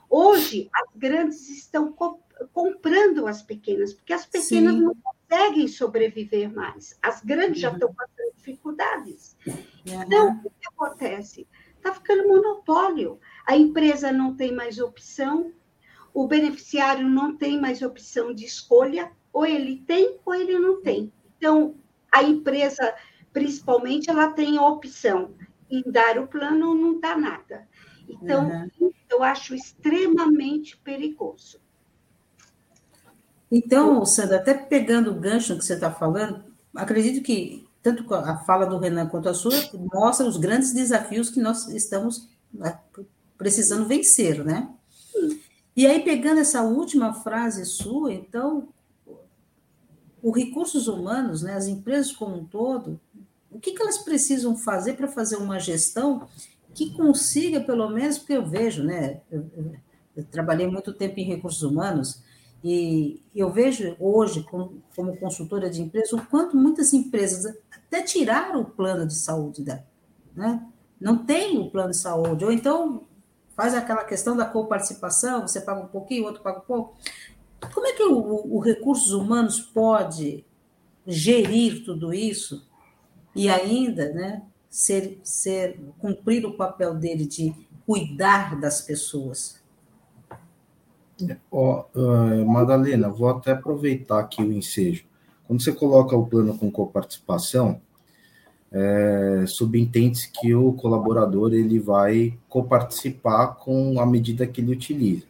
Hoje 0.08 0.68
as 0.74 0.88
grandes 0.94 1.48
estão 1.48 1.92
co 1.92 2.20
comprando 2.54 3.26
as 3.26 3.42
pequenas, 3.42 3.92
porque 3.92 4.14
as 4.14 4.24
pequenas 4.24 4.74
Sim. 4.74 4.80
não 4.80 4.94
conseguem 4.94 5.68
sobreviver 5.68 6.50
mais. 6.52 6.98
As 7.02 7.22
grandes 7.22 7.56
uhum. 7.56 7.68
já 7.68 7.72
estão 7.72 7.94
passando 7.94 8.29
dificuldades. 8.50 9.36
Uhum. 9.46 9.56
Então, 9.84 10.40
o 10.44 10.50
que 10.50 10.68
acontece? 10.68 11.46
Está 11.76 11.94
ficando 11.94 12.28
monopólio. 12.28 13.18
A 13.46 13.56
empresa 13.56 14.12
não 14.12 14.36
tem 14.36 14.52
mais 14.54 14.78
opção, 14.78 15.52
o 16.12 16.26
beneficiário 16.26 17.08
não 17.08 17.36
tem 17.36 17.60
mais 17.60 17.82
opção 17.82 18.34
de 18.34 18.44
escolha, 18.44 19.10
ou 19.32 19.46
ele 19.46 19.82
tem 19.86 20.18
ou 20.24 20.34
ele 20.34 20.58
não 20.58 20.82
tem. 20.82 21.12
Então, 21.36 21.76
a 22.12 22.22
empresa, 22.22 22.94
principalmente, 23.32 24.10
ela 24.10 24.32
tem 24.32 24.58
a 24.58 24.66
opção 24.66 25.34
em 25.70 25.82
dar 25.90 26.18
o 26.18 26.26
plano 26.26 26.70
ou 26.70 26.74
não 26.74 27.00
dá 27.00 27.16
nada. 27.16 27.68
Então, 28.08 28.68
uhum. 28.80 28.92
eu 29.08 29.22
acho 29.22 29.54
extremamente 29.54 30.76
perigoso. 30.76 31.60
Então, 33.50 34.04
Sandra, 34.04 34.36
até 34.36 34.54
pegando 34.54 35.10
o 35.10 35.18
gancho 35.18 35.56
que 35.56 35.64
você 35.64 35.74
está 35.74 35.90
falando, 35.90 36.44
acredito 36.74 37.24
que 37.24 37.68
tanto 37.82 38.12
a 38.14 38.36
fala 38.38 38.66
do 38.66 38.78
Renan 38.78 39.06
quanto 39.06 39.28
a 39.28 39.34
sua 39.34 39.52
mostra 39.92 40.26
os 40.26 40.36
grandes 40.36 40.72
desafios 40.72 41.30
que 41.30 41.40
nós 41.40 41.68
estamos 41.68 42.28
né, 42.52 42.78
precisando 43.38 43.86
vencer, 43.86 44.44
né? 44.44 44.68
E 45.74 45.86
aí, 45.86 46.00
pegando 46.00 46.40
essa 46.40 46.62
última 46.62 47.14
frase 47.14 47.64
sua, 47.64 48.12
então, 48.12 48.68
os 50.22 50.36
recursos 50.36 50.88
humanos, 50.88 51.42
né, 51.42 51.54
as 51.54 51.66
empresas 51.66 52.12
como 52.12 52.36
um 52.36 52.44
todo, 52.44 53.00
o 53.50 53.58
que, 53.58 53.72
que 53.72 53.82
elas 53.82 53.98
precisam 53.98 54.56
fazer 54.56 54.94
para 54.94 55.08
fazer 55.08 55.36
uma 55.36 55.58
gestão 55.58 56.28
que 56.74 56.92
consiga, 56.92 57.60
pelo 57.60 57.88
menos, 57.88 58.18
porque 58.18 58.34
eu 58.34 58.46
vejo, 58.46 58.82
né, 58.82 59.20
eu, 59.30 59.50
eu, 59.56 59.72
eu 60.16 60.24
trabalhei 60.24 60.66
muito 60.66 60.92
tempo 60.92 61.18
em 61.18 61.24
recursos 61.24 61.62
humanos, 61.62 62.22
e 62.62 63.22
eu 63.34 63.50
vejo 63.50 63.96
hoje, 63.98 64.42
como, 64.42 64.82
como 64.94 65.16
consultora 65.16 65.70
de 65.70 65.80
empresas, 65.80 66.12
o 66.12 66.26
quanto 66.26 66.56
muitas 66.56 66.92
empresas 66.92 67.56
até 67.70 68.02
tiraram 68.02 68.60
o 68.60 68.64
plano 68.64 69.06
de 69.06 69.14
saúde 69.14 69.62
dela, 69.62 69.86
né? 70.34 70.66
Não 71.00 71.24
tem 71.24 71.58
o 71.58 71.70
plano 71.70 71.90
de 71.90 71.96
saúde, 71.96 72.44
ou 72.44 72.52
então 72.52 73.04
faz 73.56 73.74
aquela 73.74 74.04
questão 74.04 74.36
da 74.36 74.44
coparticipação, 74.44 75.46
você 75.46 75.60
paga 75.60 75.80
um 75.80 75.88
pouquinho, 75.88 76.24
o 76.24 76.26
outro 76.26 76.42
paga 76.42 76.58
um 76.58 76.62
pouco. 76.62 76.96
Como 77.72 77.86
é 77.86 77.92
que 77.92 78.02
o, 78.02 78.56
o 78.56 78.58
recursos 78.58 79.12
humanos 79.12 79.60
pode 79.60 80.44
gerir 81.06 81.84
tudo 81.84 82.12
isso 82.12 82.66
e 83.34 83.48
ainda, 83.48 84.12
né, 84.12 84.42
ser, 84.68 85.18
ser 85.22 85.80
cumprir 85.98 86.44
o 86.44 86.56
papel 86.56 86.94
dele 86.94 87.26
de 87.26 87.54
cuidar 87.86 88.58
das 88.60 88.82
pessoas? 88.82 89.59
Ó, 91.50 91.84
uh, 91.94 92.46
Madalena, 92.46 93.08
vou 93.08 93.28
até 93.28 93.52
aproveitar 93.52 94.20
aqui 94.20 94.42
o 94.42 94.52
ensejo. 94.52 95.04
Quando 95.46 95.62
você 95.62 95.72
coloca 95.72 96.16
o 96.16 96.26
plano 96.26 96.56
com 96.56 96.70
coparticipação, 96.70 97.80
é, 98.72 99.44
subentende-se 99.48 100.30
que 100.30 100.54
o 100.54 100.72
colaborador 100.72 101.52
ele 101.52 101.80
vai 101.80 102.38
coparticipar 102.48 103.56
com 103.56 104.00
a 104.00 104.06
medida 104.06 104.46
que 104.46 104.60
ele 104.60 104.72
utiliza. 104.72 105.24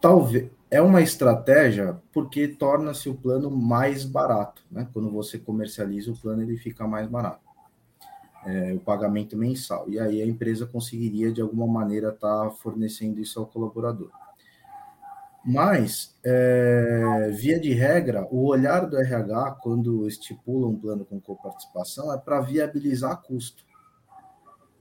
Talvez 0.00 0.50
é 0.68 0.82
uma 0.82 1.00
estratégia 1.00 2.00
porque 2.12 2.48
torna-se 2.48 3.08
o 3.08 3.14
plano 3.14 3.48
mais 3.48 4.04
barato, 4.04 4.64
né? 4.70 4.88
Quando 4.92 5.08
você 5.08 5.38
comercializa 5.38 6.10
o 6.10 6.16
plano, 6.16 6.42
ele 6.42 6.56
fica 6.56 6.84
mais 6.84 7.08
barato 7.08 7.45
é, 8.44 8.72
o 8.74 8.80
pagamento 8.80 9.36
mensal. 9.36 9.88
E 9.88 9.98
aí 9.98 10.20
a 10.20 10.26
empresa 10.26 10.66
conseguiria, 10.66 11.32
de 11.32 11.40
alguma 11.40 11.66
maneira, 11.66 12.10
estar 12.10 12.44
tá 12.44 12.50
fornecendo 12.50 13.20
isso 13.20 13.38
ao 13.38 13.46
colaborador. 13.46 14.10
Mas, 15.44 16.12
é, 16.24 17.30
via 17.32 17.60
de 17.60 17.72
regra, 17.72 18.26
o 18.32 18.46
olhar 18.46 18.86
do 18.86 18.96
RH, 18.96 19.58
quando 19.62 20.08
estipula 20.08 20.66
um 20.66 20.76
plano 20.76 21.04
com 21.04 21.20
coparticipação, 21.20 22.12
é 22.12 22.18
para 22.18 22.40
viabilizar 22.40 23.22
custo 23.22 23.64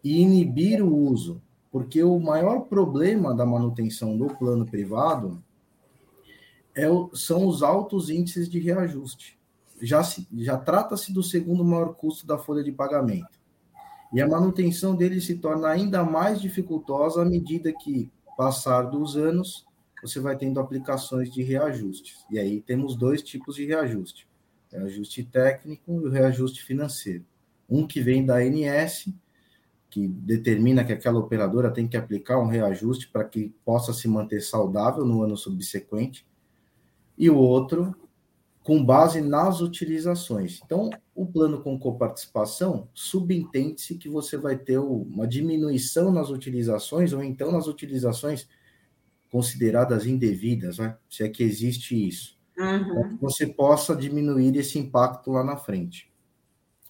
e 0.04 0.22
inibir 0.22 0.84
o 0.84 0.92
uso, 0.92 1.40
porque 1.72 2.04
o 2.04 2.20
maior 2.20 2.62
problema 2.62 3.36
da 3.36 3.46
manutenção 3.46 4.18
do 4.18 4.28
plano 4.28 4.66
privado 4.66 5.44
é 6.74 6.90
o, 6.90 7.16
são 7.16 7.46
os 7.46 7.62
altos 7.62 8.10
índices 8.10 8.50
de 8.50 8.60
reajuste. 8.60 9.40
Já, 9.80 10.02
já 10.38 10.58
trata-se 10.58 11.14
do 11.14 11.22
segundo 11.22 11.64
maior 11.64 11.94
custo 11.94 12.26
da 12.26 12.38
folha 12.38 12.64
de 12.64 12.72
pagamento. 12.72 13.40
E 14.14 14.22
a 14.22 14.28
manutenção 14.28 14.96
dele 14.96 15.20
se 15.20 15.36
torna 15.36 15.70
ainda 15.70 16.04
mais 16.04 16.40
dificultosa 16.40 17.22
à 17.22 17.26
medida 17.26 17.74
que, 17.74 18.12
passar 18.38 18.84
dos 18.84 19.18
anos, 19.18 19.66
você 20.02 20.20
vai 20.20 20.38
tendo 20.38 20.60
aplicações 20.60 21.32
de 21.32 21.42
reajustes. 21.42 22.26
E 22.30 22.38
aí 22.38 22.62
temos 22.62 22.96
dois 22.96 23.22
tipos 23.22 23.56
de 23.56 23.66
reajuste: 23.66 24.28
reajuste 24.72 25.24
técnico 25.24 26.02
e 26.02 26.06
o 26.06 26.10
reajuste 26.10 26.64
financeiro. 26.64 27.26
Um 27.70 27.88
que 27.88 28.02
vem 28.02 28.26
da 28.26 28.36
ANS, 28.36 29.08
que 29.90 30.08
determina 30.08 30.84
que 30.84 30.94
aquela 30.94 31.20
operadora 31.20 31.72
tem 31.72 31.88
que 31.88 31.98
aplicar 31.98 32.40
um 32.40 32.48
reajuste 32.48 33.08
para 33.08 33.24
que 33.24 33.54
possa 33.64 33.94
se 33.94 34.08
manter 34.08 34.42
saudável 34.42 35.06
no 35.06 35.24
ano 35.24 35.36
subsequente, 35.36 36.28
e 37.18 37.30
o 37.30 37.38
outro 37.38 37.96
com 38.64 38.84
base 38.84 39.22
nas 39.22 39.62
utilizações. 39.62 40.60
Então, 40.66 40.90
o 41.16 41.26
plano 41.26 41.62
com 41.62 41.80
coparticipação 41.80 42.90
subentende-se 42.94 43.96
que 43.96 44.10
você 44.10 44.36
vai 44.38 44.58
ter 44.58 44.78
uma 44.78 45.26
diminuição 45.26 46.12
nas 46.12 46.30
utilizações, 46.30 47.14
ou 47.14 47.24
então 47.24 47.54
nas 47.54 47.68
utilizações 47.68 48.50
consideradas 49.32 50.06
indevidas, 50.06 50.78
né? 50.78 50.98
se 51.10 51.24
é 51.24 51.30
que 51.30 51.42
existe 51.42 51.96
isso. 52.08 52.36
Uhum. 52.58 53.18
você 53.20 53.46
possa 53.46 53.94
diminuir 53.94 54.56
esse 54.56 54.80
impacto 54.80 55.32
lá 55.32 55.44
na 55.44 55.58
frente. 55.58 56.10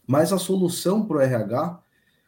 Mas 0.06 0.32
a 0.32 0.38
solução 0.38 1.08
para 1.08 1.18
o 1.18 1.22
RH, 1.22 1.82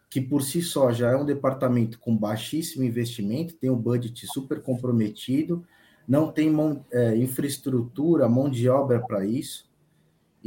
que 0.10 0.20
por 0.20 0.42
si 0.42 0.62
só 0.62 0.92
já 0.92 1.12
é 1.12 1.16
um 1.16 1.25
departamento 1.25 2.00
com 2.00 2.18
baixíssimo 2.18 2.84
investimento, 2.84 3.54
tem 3.54 3.70
um 3.70 3.75
budget 3.75 4.25
super 4.34 4.60
comprometido, 4.62 5.63
não 6.08 6.32
tem 6.32 6.50
mão, 6.50 6.84
é, 6.92 7.16
infraestrutura, 7.16 8.27
mão 8.27 8.50
de 8.50 8.68
obra 8.68 9.00
para 9.00 9.24
isso, 9.24 9.66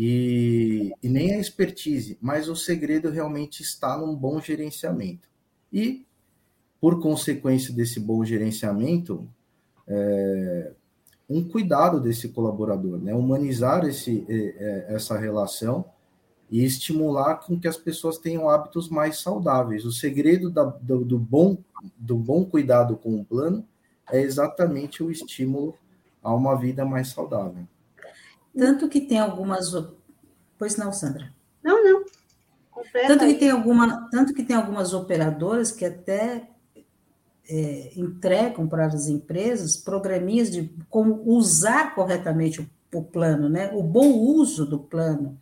e, 0.03 0.95
e, 1.03 1.09
nem 1.11 1.35
a 1.35 1.39
expertise, 1.39 2.17
mas 2.23 2.49
o 2.49 2.57
segredo 2.57 3.11
realmente 3.11 3.63
está 3.63 3.99
num 3.99 4.17
bom 4.17 4.41
gerenciamento. 4.41 5.29
E, 5.71 6.07
por 6.81 7.03
consequência 7.03 7.75
desse 7.75 8.01
bom 8.01 8.25
gerenciamento, 8.25 9.29
é, 9.87 10.73
um 11.29 11.47
cuidado 11.47 12.01
desse 12.01 12.31
colaborador, 12.31 12.97
né? 12.97 13.13
humanizar 13.13 13.85
esse, 13.85 14.25
é, 14.27 14.87
essa 14.89 15.19
relação 15.19 15.85
e 16.51 16.65
estimular 16.65 17.35
com 17.37 17.61
que 17.61 17.69
as 17.69 17.77
pessoas 17.77 18.17
tenham 18.17 18.49
hábitos 18.49 18.89
mais 18.89 19.19
saudáveis. 19.19 19.85
O 19.85 19.93
segredo 19.93 20.49
da, 20.49 20.65
do, 20.65 21.05
do, 21.05 21.19
bom, 21.19 21.59
do 21.99 22.17
bom 22.17 22.43
cuidado 22.47 22.97
com 22.97 23.21
o 23.21 23.25
plano 23.25 23.67
é 24.11 24.23
exatamente 24.23 25.03
o 25.03 25.11
estímulo 25.11 25.75
a 26.23 26.35
uma 26.35 26.57
vida 26.57 26.87
mais 26.87 27.09
saudável. 27.09 27.69
Tanto 28.57 28.89
que 28.89 29.01
tem 29.01 29.19
algumas. 29.19 29.71
Pois 30.59 30.77
não, 30.77 30.93
Sandra? 30.93 31.33
Não, 31.63 31.83
não. 31.83 32.05
Tanto 33.07 33.27
que, 33.27 33.35
tem 33.35 33.51
alguma, 33.51 34.09
tanto 34.11 34.33
que 34.33 34.43
tem 34.43 34.57
algumas 34.57 34.95
operadoras 34.95 35.71
que 35.71 35.85
até 35.85 36.49
é, 37.49 37.93
entregam 37.95 38.67
para 38.67 38.87
as 38.87 39.07
empresas 39.07 39.77
programinhas 39.77 40.51
de 40.51 40.73
como 40.89 41.23
usar 41.27 41.95
corretamente 41.95 42.61
o, 42.61 42.99
o 42.99 43.03
plano, 43.03 43.49
né? 43.49 43.71
o 43.75 43.83
bom 43.83 44.13
uso 44.13 44.65
do 44.65 44.79
plano. 44.79 45.39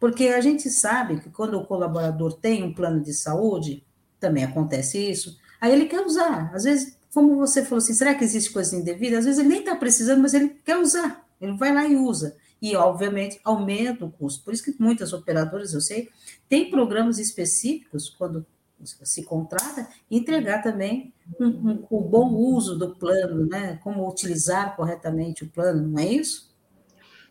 Porque 0.00 0.28
a 0.28 0.40
gente 0.40 0.68
sabe 0.68 1.20
que 1.20 1.30
quando 1.30 1.58
o 1.58 1.66
colaborador 1.66 2.32
tem 2.32 2.64
um 2.64 2.74
plano 2.74 3.00
de 3.00 3.14
saúde, 3.14 3.84
também 4.18 4.44
acontece 4.44 4.98
isso, 4.98 5.38
aí 5.60 5.72
ele 5.72 5.86
quer 5.86 6.00
usar. 6.04 6.50
Às 6.54 6.64
vezes 6.64 6.98
como 7.12 7.36
você 7.36 7.64
falou 7.64 7.78
assim, 7.78 7.94
será 7.94 8.14
que 8.14 8.24
existe 8.24 8.52
coisa 8.52 8.76
indevida? 8.76 9.18
Às 9.18 9.24
vezes 9.24 9.40
ele 9.40 9.48
nem 9.48 9.60
está 9.60 9.74
precisando, 9.74 10.22
mas 10.22 10.32
ele 10.32 10.48
quer 10.64 10.78
usar. 10.78 11.26
Ele 11.40 11.56
vai 11.56 11.74
lá 11.74 11.84
e 11.86 11.96
usa. 11.96 12.36
E, 12.60 12.76
obviamente, 12.76 13.40
aumenta 13.42 14.04
o 14.04 14.10
custo. 14.10 14.44
Por 14.44 14.52
isso 14.52 14.64
que 14.64 14.74
muitas 14.78 15.12
operadoras, 15.12 15.72
eu 15.72 15.80
sei, 15.80 16.10
têm 16.48 16.70
programas 16.70 17.18
específicos, 17.18 18.10
quando 18.10 18.44
se 18.84 19.24
contrata, 19.24 19.88
entregar 20.10 20.62
também 20.62 21.12
um, 21.38 21.46
um, 21.46 21.86
o 21.90 22.00
bom 22.00 22.34
uso 22.34 22.78
do 22.78 22.94
plano, 22.96 23.46
né? 23.46 23.78
Como 23.82 24.08
utilizar 24.08 24.74
corretamente 24.76 25.44
o 25.44 25.50
plano, 25.50 25.86
não 25.88 25.98
é 25.98 26.06
isso? 26.06 26.54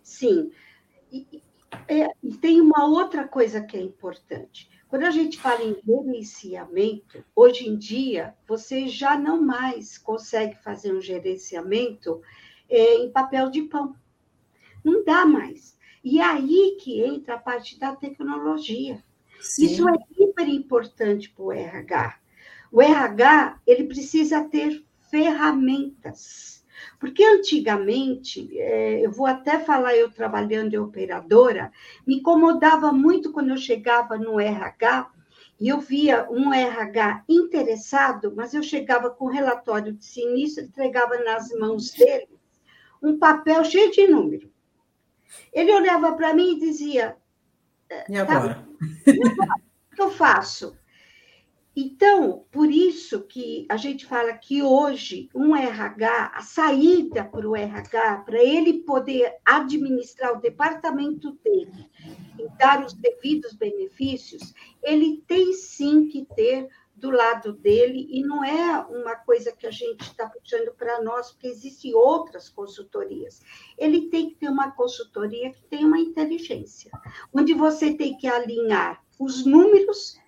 Sim. 0.04 0.52
E, 1.12 1.42
é, 1.88 2.08
tem 2.40 2.62
uma 2.62 2.88
outra 2.88 3.28
coisa 3.28 3.62
que 3.62 3.78
é 3.78 3.82
importante. 3.82 4.70
Quando 4.88 5.04
a 5.04 5.12
gente 5.12 5.40
fala 5.40 5.62
em 5.64 5.76
gerenciamento, 5.86 7.24
hoje 7.36 7.68
em 7.68 7.78
dia, 7.78 8.34
você 8.48 8.88
já 8.88 9.18
não 9.18 9.42
mais 9.42 9.98
consegue 9.98 10.56
fazer 10.64 10.94
um 10.94 11.02
gerenciamento 11.02 12.22
é, 12.68 12.96
em 12.96 13.12
papel 13.12 13.52
de 13.52 13.64
pão. 13.64 13.96
Não 14.84 15.04
dá 15.04 15.26
mais. 15.26 15.78
E 16.04 16.20
é 16.20 16.24
aí 16.24 16.78
que 16.80 17.02
entra 17.02 17.36
a 17.36 17.40
parte 17.40 17.80
da 17.80 17.96
tecnologia. 17.96 19.04
Sim. 19.40 19.66
Isso 19.66 19.88
é 19.88 19.94
super 20.16 20.48
importante 20.48 21.30
para 21.30 21.44
o 21.44 21.52
RH. 21.52 22.20
O 22.72 22.82
RH 22.82 23.60
ele 23.66 23.86
precisa 23.86 24.44
ter 24.44 24.84
ferramentas. 25.10 26.64
Porque 27.00 27.24
antigamente, 27.24 28.58
é, 28.58 29.06
eu 29.06 29.12
vou 29.12 29.26
até 29.26 29.60
falar, 29.60 29.96
eu 29.96 30.10
trabalhando 30.10 30.74
em 30.74 30.78
operadora, 30.78 31.72
me 32.06 32.18
incomodava 32.18 32.92
muito 32.92 33.32
quando 33.32 33.50
eu 33.50 33.58
chegava 33.58 34.18
no 34.18 34.40
RH 34.40 35.12
e 35.60 35.68
eu 35.68 35.80
via 35.80 36.26
um 36.30 36.54
RH 36.54 37.26
interessado, 37.28 38.34
mas 38.34 38.54
eu 38.54 38.64
chegava 38.64 39.10
com 39.10 39.26
relatório 39.26 39.92
de 39.92 40.06
sinistro, 40.06 40.64
entregava 40.64 41.18
nas 41.18 41.50
mãos 41.52 41.92
dele 41.92 42.30
um 43.02 43.18
papel 43.18 43.64
cheio 43.66 43.92
de 43.92 44.08
número. 44.08 44.50
Ele 45.54 45.74
olhava 45.74 46.14
para 46.14 46.34
mim 46.34 46.56
e 46.56 46.60
dizia: 46.60 47.16
E 48.08 48.18
agora? 48.18 48.68
Tá, 49.06 49.56
o 49.92 49.96
que 49.96 50.02
eu 50.02 50.12
faço? 50.12 50.78
Então, 51.76 52.46
por 52.52 52.70
isso 52.70 53.22
que 53.22 53.66
a 53.70 53.78
gente 53.78 54.06
fala 54.06 54.34
que 54.34 54.62
hoje 54.62 55.30
um 55.34 55.56
RH, 55.56 56.32
a 56.36 56.42
saída 56.42 57.24
para 57.24 57.48
o 57.48 57.56
RH, 57.56 58.18
para 58.26 58.44
ele 58.44 58.82
poder 58.84 59.36
administrar 59.46 60.34
o 60.34 60.42
departamento 60.42 61.32
dele 61.44 61.90
e 62.38 62.50
dar 62.58 62.84
os 62.84 62.94
devidos 62.94 63.54
benefícios, 63.54 64.54
ele 64.84 65.24
tem 65.28 65.54
sim 65.54 66.08
que 66.08 66.26
ter 66.36 66.68
do 67.00 67.10
lado 67.10 67.54
dele, 67.54 68.08
e 68.10 68.22
não 68.22 68.44
é 68.44 68.80
uma 68.90 69.16
coisa 69.16 69.52
que 69.52 69.66
a 69.66 69.72
gente 69.72 70.02
está 70.02 70.28
puxando 70.28 70.74
para 70.76 71.02
nós, 71.02 71.32
porque 71.32 71.48
existem 71.48 71.96
outras 71.96 72.50
consultorias. 72.50 73.42
Ele 73.78 74.10
tem 74.10 74.30
que 74.30 74.36
ter 74.36 74.50
uma 74.50 74.72
consultoria 74.72 75.52
que 75.52 75.64
tem 75.64 75.86
uma 75.86 76.00
inteligência, 76.00 76.92
onde 77.34 77.54
você 77.54 77.94
tem 77.94 78.18
que 78.18 78.28
alinhar 78.28 79.04
os 79.18 79.46
números 79.46 80.20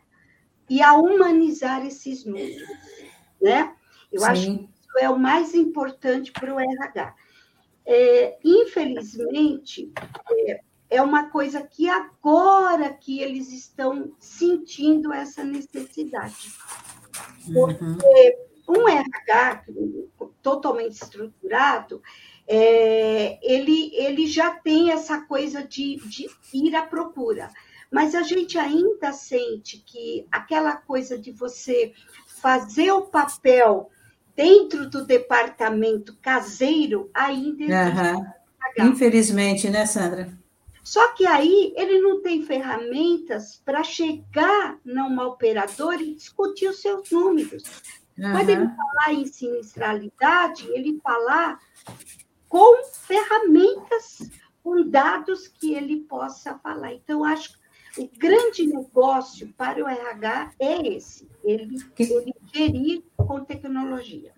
e 0.70 0.82
a 0.82 0.94
humanizar 0.94 1.86
esses 1.86 2.26
números, 2.26 2.68
né? 3.42 3.76
Eu 4.12 4.22
Sim. 4.22 4.28
acho 4.28 4.46
que 4.46 4.64
isso 4.64 5.00
é 5.00 5.10
o 5.10 5.20
mais 5.20 5.54
importante 5.54 6.32
para 6.32 6.54
o 6.54 6.60
RH. 6.60 7.16
É, 7.86 8.38
infelizmente, 8.44 9.92
é, 10.48 10.62
é 10.92 11.02
uma 11.02 11.30
coisa 11.30 11.62
que 11.62 11.90
agora 11.90 12.94
que 12.94 13.22
eles 13.22 13.50
estão 13.54 14.12
sentindo 14.20 15.14
essa 15.14 15.42
necessidade. 15.42 16.52
Porque 17.52 18.38
um 18.68 18.88
RH 18.90 19.64
totalmente 20.42 21.02
estruturado, 21.02 22.02
é, 22.46 23.40
ele, 23.42 23.96
ele 23.96 24.28
já 24.28 24.52
tem 24.52 24.92
essa 24.92 25.22
coisa 25.22 25.64
de, 25.64 25.96
de 26.08 26.30
ir 26.54 26.76
à 26.76 26.84
procura. 26.84 27.50
Mas 27.90 28.14
a 28.14 28.22
gente 28.22 28.58
ainda 28.58 29.14
sente 29.14 29.78
que 29.86 30.28
aquela 30.30 30.76
coisa 30.76 31.18
de 31.18 31.32
você 31.32 31.94
fazer 32.42 32.92
o 32.92 33.04
papel 33.04 33.90
dentro 34.36 34.90
do 34.90 35.06
departamento 35.06 36.18
caseiro 36.22 37.10
ainda 37.14 37.64
existe. 37.64 38.80
Uhum. 38.80 38.88
Infelizmente, 38.88 39.70
né, 39.70 39.86
Sandra? 39.86 40.41
Só 40.84 41.14
que 41.14 41.26
aí 41.26 41.74
ele 41.78 42.00
não 42.00 42.22
tem 42.22 42.44
ferramentas 42.44 43.62
para 43.64 43.84
chegar 43.84 44.80
numa 44.84 45.28
operadora 45.28 46.02
e 46.02 46.16
discutir 46.16 46.68
os 46.68 46.82
seus 46.82 47.12
números. 47.12 47.64
Uhum. 48.18 48.32
Quando 48.32 48.50
ele 48.50 48.68
falar 48.68 49.14
em 49.14 49.26
sinistralidade, 49.26 50.68
ele 50.72 51.00
falar 51.04 51.60
com 52.48 52.84
ferramentas, 52.84 54.30
com 54.64 54.88
dados 54.90 55.48
que 55.48 55.74
ele 55.74 56.02
possa 56.02 56.58
falar. 56.60 56.94
Então, 56.94 57.24
acho 57.24 57.54
que 57.54 58.02
o 58.02 58.10
grande 58.18 58.66
negócio 58.66 59.54
para 59.54 59.84
o 59.84 59.88
RH 59.88 60.52
é 60.60 60.88
esse, 60.96 61.30
ele, 61.44 61.78
ele 61.98 62.34
gerir 62.54 63.04
com 63.18 63.44
tecnologia. 63.44 64.34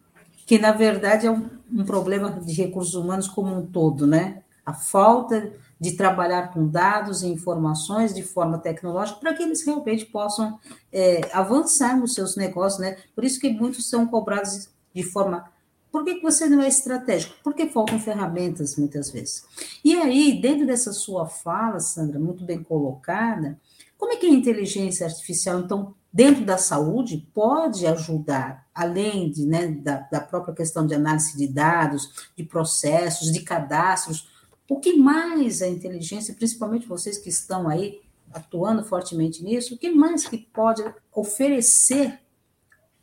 Que, 0.45 0.59
na 0.59 0.71
verdade, 0.71 1.27
é 1.27 1.31
um, 1.31 1.49
um 1.71 1.85
problema 1.85 2.31
de 2.31 2.53
recursos 2.53 2.95
humanos 2.95 3.27
como 3.27 3.55
um 3.55 3.65
todo, 3.65 4.05
né? 4.05 4.43
A 4.65 4.73
falta 4.73 5.53
de 5.79 5.97
trabalhar 5.97 6.53
com 6.53 6.67
dados 6.67 7.23
e 7.23 7.27
informações 7.27 8.13
de 8.13 8.23
forma 8.23 8.57
tecnológica 8.57 9.19
para 9.19 9.33
que 9.33 9.43
eles 9.43 9.65
realmente 9.65 10.05
possam 10.05 10.59
é, 10.91 11.21
avançar 11.33 11.97
nos 11.97 12.13
seus 12.13 12.35
negócios, 12.35 12.79
né? 12.79 12.97
Por 13.15 13.23
isso 13.23 13.39
que 13.39 13.49
muitos 13.49 13.89
são 13.89 14.07
cobrados 14.07 14.69
de 14.93 15.03
forma. 15.03 15.51
Por 15.91 16.03
que, 16.03 16.19
você 16.21 16.47
não 16.47 16.61
é 16.61 16.67
estratégico? 16.67 17.35
Porque 17.43 17.67
faltam 17.67 17.99
ferramentas 17.99 18.75
muitas 18.77 19.11
vezes. 19.11 19.45
E 19.83 19.95
aí, 19.95 20.41
dentro 20.41 20.65
dessa 20.65 20.91
sua 20.91 21.27
fala, 21.27 21.79
Sandra, 21.79 22.19
muito 22.19 22.43
bem 22.43 22.63
colocada, 22.63 23.59
como 23.97 24.11
é 24.11 24.15
que 24.17 24.25
a 24.25 24.29
inteligência 24.29 25.05
artificial, 25.05 25.59
então, 25.59 25.93
dentro 26.11 26.43
da 26.43 26.57
saúde, 26.57 27.29
pode 27.33 27.85
ajudar, 27.87 28.67
além 28.73 29.31
de, 29.31 29.45
né, 29.45 29.67
da, 29.67 29.97
da 30.11 30.19
própria 30.19 30.53
questão 30.53 30.85
de 30.85 30.93
análise 30.93 31.37
de 31.37 31.47
dados, 31.47 32.31
de 32.35 32.43
processos, 32.43 33.31
de 33.31 33.41
cadastros, 33.41 34.32
o 34.69 34.79
que 34.79 34.93
mais 34.93 35.61
a 35.61 35.67
inteligência, 35.67 36.33
principalmente 36.33 36.87
vocês 36.87 37.17
que 37.17 37.29
estão 37.29 37.67
aí 37.67 38.01
atuando 38.31 38.83
fortemente 38.83 39.43
nisso, 39.43 39.75
o 39.75 39.77
que 39.77 39.89
mais 39.91 40.27
que 40.27 40.37
pode 40.37 40.83
oferecer 41.11 42.19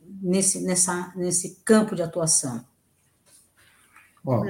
nesse, 0.01 0.61
nessa, 0.63 1.13
nesse 1.15 1.57
campo 1.65 1.95
de 1.95 2.03
atuação? 2.03 2.65
Bom, 4.23 4.45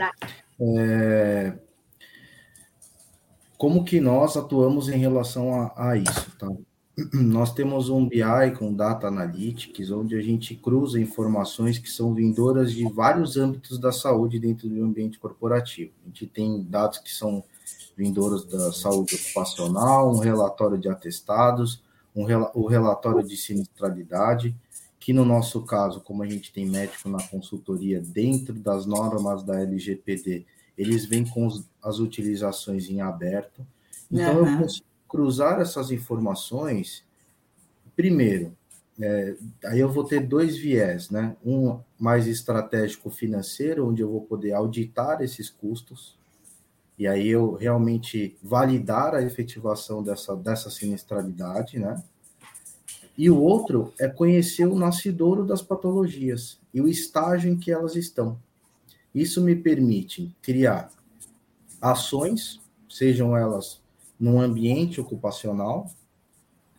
é, 0.61 1.59
como 3.57 3.85
que 3.85 4.01
nós 4.01 4.37
atuamos 4.37 4.89
em 4.89 4.99
relação 4.99 5.55
a, 5.55 5.91
a 5.91 5.97
isso, 5.97 6.31
tá? 6.39 6.49
nós 7.13 7.53
temos 7.53 7.89
um 7.89 8.07
BI 8.07 8.51
com 8.59 8.75
Data 8.75 9.07
Analytics, 9.07 9.91
onde 9.91 10.17
a 10.17 10.23
gente 10.23 10.55
cruza 10.55 11.01
informações 11.01 11.79
que 11.79 11.91
são 11.91 12.15
vindouras 12.15 12.73
de 12.73 12.85
vários 12.91 13.37
âmbitos 13.37 13.79
da 13.79 13.93
saúde 13.93 14.39
dentro 14.39 14.69
do 14.69 14.83
ambiente 14.83 15.19
corporativo. 15.19 15.93
A 16.05 16.09
gente 16.09 16.27
tem 16.27 16.63
dados 16.63 16.99
que 16.99 17.13
são 17.13 17.43
vindouros 17.97 18.45
da 18.45 18.73
saúde 18.73 19.15
ocupacional, 19.15 20.11
um 20.11 20.19
relatório 20.19 20.79
de 20.79 20.89
atestados, 20.89 21.83
um, 22.15 22.25
o 22.55 22.67
relatório 22.67 23.27
de 23.27 23.37
sinistralidade, 23.37 24.55
que 24.99 25.13
no 25.13 25.25
nosso 25.25 25.63
caso, 25.63 26.01
como 26.01 26.23
a 26.23 26.27
gente 26.27 26.53
tem 26.53 26.67
médico 26.67 27.09
na 27.09 27.23
consultoria, 27.23 28.01
dentro 28.01 28.55
das 28.55 28.87
normas 28.87 29.43
da 29.43 29.61
LGPD, 29.61 30.45
eles 30.77 31.05
vêm 31.05 31.25
com 31.25 31.49
as 31.83 31.99
utilizações 31.99 32.89
em 32.89 33.01
aberto. 33.01 33.67
Então, 34.11 34.41
uhum. 34.41 34.47
eu 34.47 34.59
consigo 34.59 34.90
cruzar 35.11 35.61
essas 35.61 35.91
informações, 35.91 37.05
primeiro, 37.97 38.57
é, 39.01 39.35
aí 39.65 39.81
eu 39.81 39.91
vou 39.91 40.05
ter 40.05 40.21
dois 40.21 40.57
viés, 40.57 41.11
né? 41.11 41.37
Um 41.45 41.81
mais 41.99 42.27
estratégico 42.27 43.11
financeiro, 43.11 43.89
onde 43.89 44.03
eu 44.03 44.11
vou 44.11 44.21
poder 44.21 44.53
auditar 44.53 45.21
esses 45.21 45.51
custos, 45.51 46.17
e 46.97 47.09
aí 47.09 47.29
eu 47.29 47.55
realmente 47.55 48.37
validar 48.43 49.15
a 49.15 49.23
efetivação 49.23 50.03
dessa, 50.03 50.37
dessa 50.37 50.71
sinistralidade, 50.71 51.79
né? 51.79 52.01
E 53.19 53.29
o 53.29 53.39
outro 53.39 53.93
é 53.99 54.07
conhecer 54.07 54.67
o 54.67 54.79
nascidouro 54.79 55.45
das 55.45 55.61
patologias 55.61 56.59
e 56.73 56.81
o 56.81 56.87
estágio 56.87 57.51
em 57.51 57.59
que 57.59 57.73
elas 57.73 57.97
estão. 57.97 58.39
Isso 59.15 59.43
me 59.43 59.57
permite 59.57 60.35
criar 60.41 60.91
ações, 61.81 62.61
sejam 62.89 63.37
elas 63.37 63.80
num 64.21 64.39
ambiente 64.39 65.01
ocupacional 65.01 65.91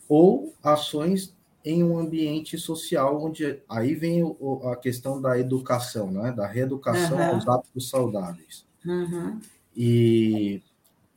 ou 0.07 0.53
ações 0.61 1.35
em 1.63 1.83
um 1.83 1.97
ambiente 1.97 2.57
social, 2.57 3.23
onde 3.23 3.59
aí 3.69 3.95
vem 3.95 4.23
o, 4.23 4.61
a 4.67 4.75
questão 4.75 5.21
da 5.21 5.37
educação, 5.37 6.11
né? 6.11 6.31
da 6.31 6.47
reeducação 6.47 7.17
uhum. 7.17 7.35
aos 7.35 7.47
hábitos 7.47 7.89
saudáveis. 7.89 8.65
Uhum. 8.85 9.39
E, 9.75 10.61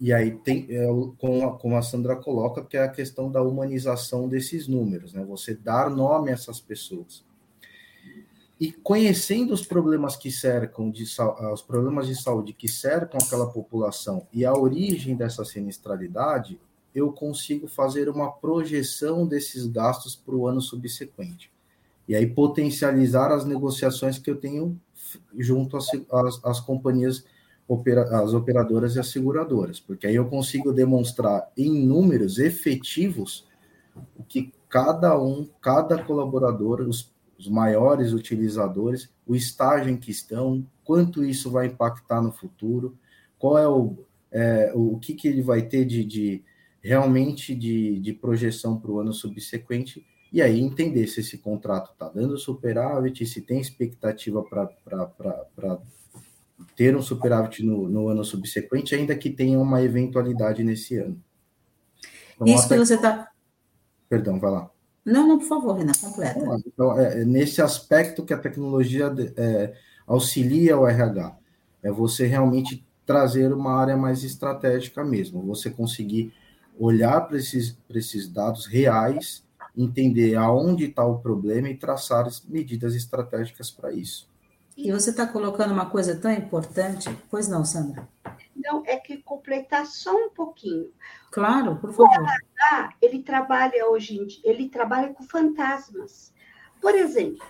e 0.01 0.13
aí 0.13 0.33
tem, 0.33 0.67
é, 0.69 0.87
como, 1.19 1.49
a, 1.49 1.59
como 1.59 1.77
a 1.77 1.83
Sandra 1.83 2.17
coloca, 2.17 2.65
que 2.65 2.77
é 2.77 2.83
a 2.83 2.89
questão 2.89 3.31
da 3.31 3.43
humanização 3.43 4.29
desses 4.29 4.69
números, 4.69 5.13
né? 5.15 5.25
você 5.25 5.55
dar 5.55 5.91
nome 5.91 6.31
a 6.31 6.35
essas 6.35 6.61
pessoas. 6.61 7.25
E 8.59 8.71
conhecendo 8.71 9.53
os 9.53 9.67
problemas 9.67 10.17
que 10.17 10.31
cercam, 10.31 10.91
de, 10.91 11.05
os 11.53 11.63
problemas 11.63 12.07
de 12.07 12.15
saúde 12.15 12.53
que 12.53 12.69
cercam 12.69 13.19
aquela 13.21 13.47
população 13.51 14.27
e 14.33 14.45
a 14.45 14.53
origem 14.53 15.17
dessa 15.17 15.45
sinistralidade, 15.45 16.61
eu 16.95 17.13
consigo 17.13 17.67
fazer 17.67 18.09
uma 18.09 18.31
projeção 18.31 19.27
desses 19.27 19.67
gastos 19.67 20.15
para 20.15 20.37
o 20.37 20.47
ano 20.47 20.61
subsequente. 20.61 21.51
E 22.07 22.15
aí 22.15 22.27
potencializar 22.27 23.33
as 23.33 23.45
negociações 23.45 24.19
que 24.19 24.31
eu 24.31 24.37
tenho 24.37 24.81
junto 25.37 25.77
às, 25.77 25.89
às, 26.11 26.45
às 26.45 26.61
companhias, 26.61 27.25
opera, 27.67 28.03
as 28.23 28.33
operadoras 28.35 28.95
e 28.95 29.01
as 29.01 29.09
seguradoras, 29.09 29.81
porque 29.81 30.07
aí 30.07 30.15
eu 30.15 30.27
consigo 30.27 30.73
demonstrar 30.73 31.51
em 31.57 31.85
números 31.85 32.39
efetivos 32.39 33.47
o 34.17 34.23
que 34.23 34.53
cada 34.69 35.19
um, 35.21 35.49
cada 35.61 36.03
colaborador, 36.03 36.81
os 36.83 37.14
os 37.39 37.49
maiores 37.49 38.13
utilizadores, 38.13 39.11
o 39.27 39.35
estágio 39.35 39.91
em 39.91 39.97
que 39.97 40.11
estão, 40.11 40.67
quanto 40.85 41.25
isso 41.25 41.51
vai 41.51 41.67
impactar 41.67 42.23
no 42.23 42.33
futuro, 42.33 42.97
qual 43.39 43.59
é 43.59 43.69
o, 43.69 43.97
é, 44.31 44.73
o 44.75 44.99
que, 44.99 45.15
que 45.15 45.29
ele 45.29 45.43
vai 45.43 45.63
ter 45.63 45.85
de, 45.85 46.05
de 46.05 46.45
realmente 46.81 47.55
de, 47.55 47.99
de 47.99 48.13
projeção 48.13 48.79
para 48.79 48.91
o 48.91 49.01
ano 49.01 49.13
subsequente, 49.13 50.05
e 50.33 50.43
aí 50.43 50.61
entender 50.61 51.07
se 51.07 51.21
esse 51.21 51.39
contrato 51.39 51.93
está 51.93 52.09
dando 52.09 52.37
superávit, 52.37 53.25
se 53.25 53.41
tem 53.41 53.61
expectativa 53.61 54.43
para 54.43 54.69
ter 56.77 56.97
um 56.97 57.03
superávit 57.03 57.65
no, 57.65 57.89
no, 57.89 58.09
ano 58.09 58.25
subsequente, 58.25 58.95
ainda 58.95 59.15
que 59.15 59.31
tenha 59.31 59.59
uma 59.59 59.81
eventualidade 59.81 60.65
nesse 60.65 60.97
ano. 60.99 61.23
Então, 62.35 62.47
Isso 62.49 62.67
até... 62.67 62.75
que 62.75 62.85
você 62.85 62.95
está. 62.97 63.31
Perdão, 64.09 64.41
vai 64.41 64.51
lá. 64.51 64.71
Não, 65.05 65.27
não, 65.27 65.39
por 65.39 65.47
favor, 65.47 65.77
Renan, 65.77 65.93
completa. 66.01 66.41
Então, 66.67 66.99
é, 66.99 67.23
é 67.23 67.25
nesse 67.25 67.61
aspecto 67.61 68.25
que 68.25 68.33
a 68.33 68.39
tecnologia 68.39 69.13
é, 69.37 69.75
auxilia 70.07 70.79
o 70.79 70.87
RH. 70.87 71.37
É 71.83 71.91
você 71.91 72.27
realmente 72.27 72.87
trazer 73.05 73.53
uma 73.53 73.75
área 73.75 73.97
mais 73.97 74.25
estratégica 74.25 75.05
mesmo, 75.05 75.43
você 75.43 75.69
conseguir 75.69 76.33
olhar 76.79 77.21
para 77.23 77.37
esses, 77.37 77.77
esses 77.91 78.29
dados 78.29 78.67
reais 78.67 79.45
entender 79.77 80.37
aonde 80.37 80.85
está 80.85 81.05
o 81.05 81.19
problema 81.19 81.69
e 81.69 81.77
traçar 81.77 82.29
medidas 82.49 82.95
estratégicas 82.95 83.71
para 83.71 83.93
isso. 83.93 84.29
E 84.77 84.91
você 84.91 85.11
está 85.11 85.27
colocando 85.27 85.73
uma 85.73 85.89
coisa 85.89 86.17
tão 86.17 86.33
importante, 86.33 87.09
pois 87.31 87.49
não, 87.49 87.65
Sandra? 87.65 88.09
Não, 88.57 88.83
é 88.87 88.97
que 88.97 89.19
completar 89.19 89.87
só 89.87 90.15
um 90.15 90.31
pouquinho. 90.31 90.91
Claro, 91.31 91.77
por 91.77 91.93
favor. 91.93 92.09
O 92.09 92.25
RH, 92.25 92.95
ele 93.01 93.23
trabalha 93.23 93.89
hoje 93.89 94.17
em 94.17 94.27
dia, 94.27 94.41
ele 94.45 94.69
trabalha 94.69 95.13
com 95.13 95.23
fantasmas. 95.23 96.33
Por 96.81 96.95
exemplo, 96.95 97.45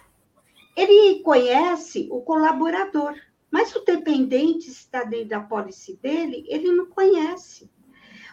ele 0.77 1.21
conhece 1.23 2.09
o 2.11 2.21
colaborador, 2.21 3.15
mas 3.51 3.75
o 3.75 3.85
dependente 3.85 4.69
está 4.69 5.05
dentro 5.05 5.29
da 5.29 5.41
policy 5.41 5.97
dele, 6.03 6.45
ele 6.49 6.73
não 6.73 6.87
conhece. 6.87 7.71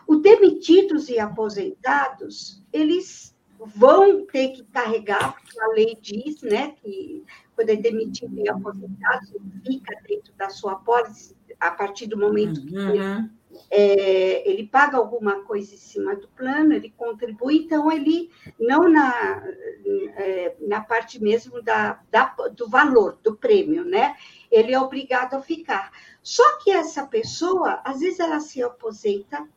Os 0.08 0.22
demitidos 0.22 1.08
e 1.10 1.20
aposentados, 1.20 2.62
eles 2.74 3.36
vão 3.76 4.26
ter 4.26 4.50
que 4.50 4.64
carregar, 4.66 5.34
porque 5.34 5.62
a 5.62 5.68
lei 5.68 5.98
diz 6.02 6.42
né, 6.42 6.72
que 6.82 7.24
quando 7.62 7.70
é 7.70 7.76
demitido 7.76 8.40
e 8.40 8.50
aposentado, 8.50 9.28
fica 9.66 9.96
dentro 10.08 10.34
da 10.34 10.50
sua 10.50 10.76
pólice 10.76 11.36
a 11.60 11.70
partir 11.70 12.08
do 12.08 12.18
momento 12.18 12.66
que 12.66 12.76
uhum. 12.76 12.90
ele, 12.90 13.30
é, 13.70 14.50
ele 14.50 14.66
paga 14.66 14.98
alguma 14.98 15.44
coisa 15.44 15.76
em 15.76 15.78
cima 15.78 16.16
do 16.16 16.28
plano, 16.30 16.74
ele 16.74 16.92
contribui, 16.98 17.58
então 17.58 17.92
ele, 17.92 18.32
não 18.60 18.90
na, 18.90 19.44
é, 20.16 20.56
na 20.60 20.82
parte 20.82 21.22
mesmo 21.22 21.62
da, 21.62 22.02
da, 22.10 22.34
do 22.56 22.68
valor, 22.68 23.20
do 23.24 23.36
prêmio, 23.36 23.86
né? 23.86 24.16
Ele 24.50 24.74
é 24.74 24.80
obrigado 24.80 25.36
a 25.36 25.42
ficar. 25.42 25.92
Só 26.24 26.58
que 26.58 26.72
essa 26.72 27.06
pessoa, 27.06 27.80
às 27.84 28.00
vezes 28.00 28.20
ela 28.20 28.40
se 28.40 28.64
aposenta, 28.64 29.48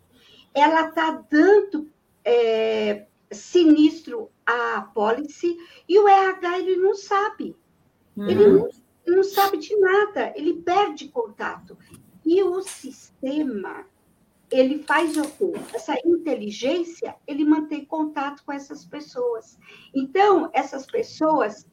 ela 0.53 0.89
está 0.89 1.25
dando 1.31 1.91
é, 2.23 3.07
sinistro 3.31 4.31
a 4.45 4.83
policy 4.95 5.57
e 5.89 5.99
o 5.99 6.07
RH 6.07 6.59
ele 6.59 6.77
não 6.77 6.95
sabe. 6.95 7.57
Uhum. 8.17 8.29
Ele 8.29 8.47
não, 8.47 8.69
não 9.07 9.23
sabe 9.23 9.59
de 9.59 9.77
nada, 9.79 10.33
ele 10.37 10.55
perde 10.63 11.09
contato. 11.09 11.77
E 12.25 12.43
o 12.43 12.63
sistema, 12.63 13.87
ele 14.51 14.83
faz 14.83 15.17
o 15.17 15.23
quê? 15.23 15.53
Essa 15.75 15.95
inteligência, 16.07 17.15
ele 17.27 17.45
mantém 17.45 17.85
contato 17.85 18.43
com 18.45 18.53
essas 18.53 18.85
pessoas. 18.85 19.59
Então, 19.95 20.49
essas 20.53 20.87
pessoas 20.87 21.67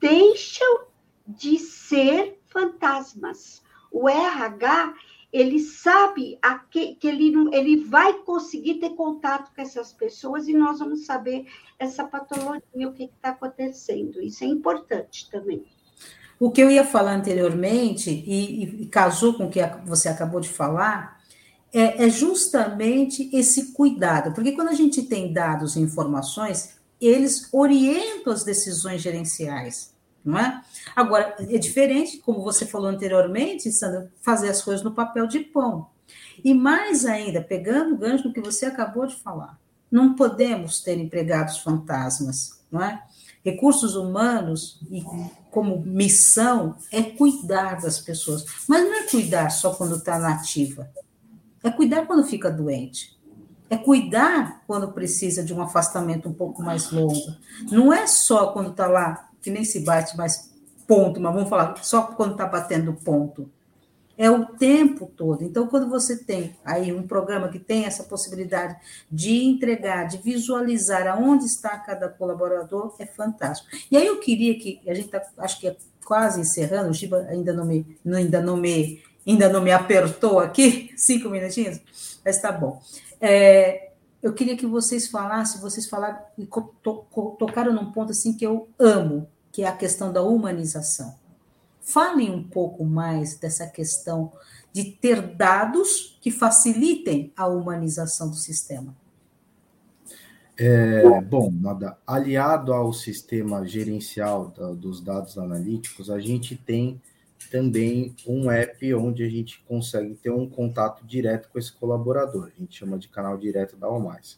deixam 0.00 0.86
de 1.26 1.58
ser 1.58 2.40
fantasmas. 2.46 3.62
O 3.90 4.08
RH, 4.08 4.94
ele 5.34 5.58
sabe 5.58 6.38
que, 6.70 6.94
que 6.94 7.08
ele, 7.08 7.34
ele 7.52 7.84
vai 7.84 8.12
conseguir 8.22 8.74
ter 8.74 8.90
contato 8.90 9.52
com 9.52 9.60
essas 9.60 9.92
pessoas 9.92 10.46
e 10.46 10.54
nós 10.54 10.78
vamos 10.78 11.04
saber 11.06 11.46
essa 11.76 12.04
patologia, 12.04 12.88
o 12.88 12.92
que 12.92 13.04
está 13.04 13.30
acontecendo. 13.30 14.22
Isso 14.22 14.44
é 14.44 14.46
importante 14.46 15.28
também. 15.28 15.64
O 16.38 16.52
que 16.52 16.60
eu 16.60 16.70
ia 16.70 16.84
falar 16.84 17.16
anteriormente, 17.16 18.10
e, 18.10 18.82
e 18.82 18.86
casou 18.86 19.34
com 19.34 19.46
o 19.46 19.50
que 19.50 19.58
você 19.84 20.08
acabou 20.08 20.40
de 20.40 20.48
falar, 20.48 21.20
é, 21.72 22.04
é 22.04 22.08
justamente 22.08 23.28
esse 23.36 23.72
cuidado, 23.72 24.32
porque 24.32 24.52
quando 24.52 24.68
a 24.68 24.74
gente 24.74 25.02
tem 25.02 25.32
dados 25.32 25.74
e 25.74 25.80
informações, 25.80 26.78
eles 27.00 27.48
orientam 27.52 28.32
as 28.32 28.44
decisões 28.44 29.02
gerenciais 29.02 29.93
não 30.24 30.38
é? 30.38 30.62
Agora, 30.96 31.36
é 31.38 31.58
diferente, 31.58 32.18
como 32.18 32.42
você 32.42 32.64
falou 32.64 32.88
anteriormente, 32.88 33.70
Sandra, 33.70 34.10
fazer 34.22 34.48
as 34.48 34.62
coisas 34.62 34.82
no 34.82 34.92
papel 34.92 35.26
de 35.26 35.40
pão. 35.40 35.88
E 36.42 36.54
mais 36.54 37.04
ainda, 37.04 37.42
pegando 37.42 37.94
o 37.94 37.98
gancho 37.98 38.24
do 38.24 38.32
que 38.32 38.40
você 38.40 38.66
acabou 38.66 39.06
de 39.06 39.16
falar, 39.16 39.58
não 39.90 40.14
podemos 40.14 40.82
ter 40.82 40.98
empregados 40.98 41.58
fantasmas, 41.58 42.64
não 42.70 42.82
é? 42.82 43.02
Recursos 43.44 43.94
humanos, 43.94 44.80
e 44.90 45.04
como 45.50 45.82
missão, 45.82 46.76
é 46.90 47.02
cuidar 47.02 47.80
das 47.80 48.00
pessoas. 48.00 48.44
Mas 48.66 48.82
não 48.82 48.94
é 48.94 49.02
cuidar 49.02 49.50
só 49.50 49.74
quando 49.74 49.96
está 49.96 50.18
nativa. 50.18 50.90
É 51.62 51.70
cuidar 51.70 52.06
quando 52.06 52.26
fica 52.26 52.50
doente. 52.50 53.14
É 53.68 53.76
cuidar 53.76 54.62
quando 54.66 54.92
precisa 54.92 55.44
de 55.44 55.52
um 55.52 55.60
afastamento 55.60 56.28
um 56.28 56.32
pouco 56.32 56.62
mais 56.62 56.90
longo. 56.90 57.34
Não 57.70 57.92
é 57.92 58.06
só 58.06 58.48
quando 58.48 58.70
está 58.70 58.86
lá 58.86 59.30
que 59.44 59.50
nem 59.50 59.62
se 59.62 59.80
bate 59.80 60.16
mais 60.16 60.50
ponto, 60.86 61.20
mas 61.20 61.34
vamos 61.34 61.50
falar 61.50 61.76
só 61.84 62.02
quando 62.02 62.32
está 62.32 62.46
batendo 62.46 62.94
ponto. 62.94 63.48
É 64.16 64.30
o 64.30 64.46
tempo 64.46 65.10
todo. 65.16 65.42
Então, 65.42 65.66
quando 65.66 65.88
você 65.88 66.16
tem 66.16 66.56
aí 66.64 66.92
um 66.92 67.06
programa 67.06 67.48
que 67.48 67.58
tem 67.58 67.84
essa 67.84 68.04
possibilidade 68.04 68.76
de 69.10 69.44
entregar, 69.44 70.04
de 70.06 70.18
visualizar 70.18 71.06
aonde 71.08 71.44
está 71.44 71.76
cada 71.78 72.08
colaborador, 72.08 72.94
é 72.98 73.06
fantástico. 73.06 73.68
E 73.90 73.96
aí 73.96 74.06
eu 74.06 74.20
queria 74.20 74.56
que, 74.58 74.80
a 74.86 74.94
gente 74.94 75.06
está, 75.06 75.20
acho 75.38 75.60
que 75.60 75.66
é 75.66 75.76
quase 76.04 76.40
encerrando, 76.40 76.90
o 76.90 76.94
Giba 76.94 77.26
ainda 77.28 77.52
não 77.52 77.64
me, 77.64 77.98
ainda 78.06 78.40
não 78.40 78.56
me, 78.56 79.02
ainda 79.26 79.48
não 79.48 79.60
me 79.60 79.72
apertou 79.72 80.38
aqui, 80.38 80.92
cinco 80.96 81.28
minutinhos, 81.28 81.80
mas 82.24 82.36
está 82.36 82.52
bom. 82.52 82.80
É, 83.20 83.90
eu 84.22 84.32
queria 84.32 84.56
que 84.56 84.66
vocês 84.66 85.08
falassem, 85.08 85.60
vocês 85.60 85.88
falaram, 85.88 86.18
tocaram 87.38 87.72
num 87.72 87.90
ponto 87.90 88.12
assim 88.12 88.32
que 88.32 88.46
eu 88.46 88.68
amo, 88.78 89.28
que 89.54 89.62
é 89.62 89.68
a 89.68 89.76
questão 89.76 90.12
da 90.12 90.20
humanização. 90.20 91.14
Falem 91.80 92.28
um 92.28 92.42
pouco 92.42 92.84
mais 92.84 93.36
dessa 93.36 93.68
questão 93.68 94.32
de 94.72 94.82
ter 94.82 95.22
dados 95.22 96.18
que 96.20 96.32
facilitem 96.32 97.32
a 97.36 97.46
humanização 97.46 98.28
do 98.28 98.34
sistema. 98.34 98.92
É, 100.58 101.20
bom, 101.20 101.52
nada, 101.52 101.96
aliado 102.04 102.72
ao 102.72 102.92
sistema 102.92 103.64
gerencial 103.64 104.48
da, 104.48 104.72
dos 104.72 105.00
dados 105.00 105.38
analíticos, 105.38 106.10
a 106.10 106.18
gente 106.18 106.56
tem 106.56 107.00
também 107.48 108.12
um 108.26 108.50
app 108.50 108.92
onde 108.94 109.22
a 109.22 109.28
gente 109.28 109.62
consegue 109.68 110.16
ter 110.16 110.30
um 110.30 110.48
contato 110.48 111.06
direto 111.06 111.48
com 111.48 111.60
esse 111.60 111.72
colaborador. 111.72 112.50
A 112.56 112.60
gente 112.60 112.76
chama 112.76 112.98
de 112.98 113.06
canal 113.06 113.38
direto 113.38 113.76
da 113.76 113.86
Almais. 113.86 114.36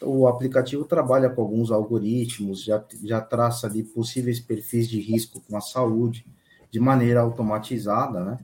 O 0.00 0.26
aplicativo 0.26 0.84
trabalha 0.84 1.28
com 1.28 1.42
alguns 1.42 1.70
algoritmos, 1.70 2.64
já, 2.64 2.82
já 3.04 3.20
traça 3.20 3.66
ali 3.66 3.82
possíveis 3.82 4.40
perfis 4.40 4.88
de 4.88 5.00
risco 5.00 5.42
com 5.46 5.56
a 5.56 5.60
saúde 5.60 6.26
de 6.70 6.80
maneira 6.80 7.20
automatizada, 7.20 8.24
né? 8.24 8.38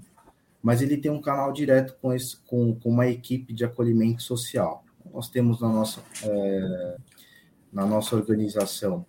Mas 0.63 0.81
ele 0.81 0.97
tem 0.97 1.11
um 1.11 1.21
canal 1.21 1.53
direto 1.53 1.97
com, 2.01 2.13
esse, 2.13 2.37
com, 2.47 2.75
com 2.75 2.91
uma 2.91 3.09
equipe 3.09 3.53
de 3.53 3.65
acolhimento 3.65 4.23
social. 4.23 4.85
Nós 5.13 5.29
temos 5.29 5.61
na 5.61 5.69
nossa, 5.69 6.01
é, 6.23 6.97
na 7.73 7.85
nossa 7.85 8.15
organização 8.15 9.05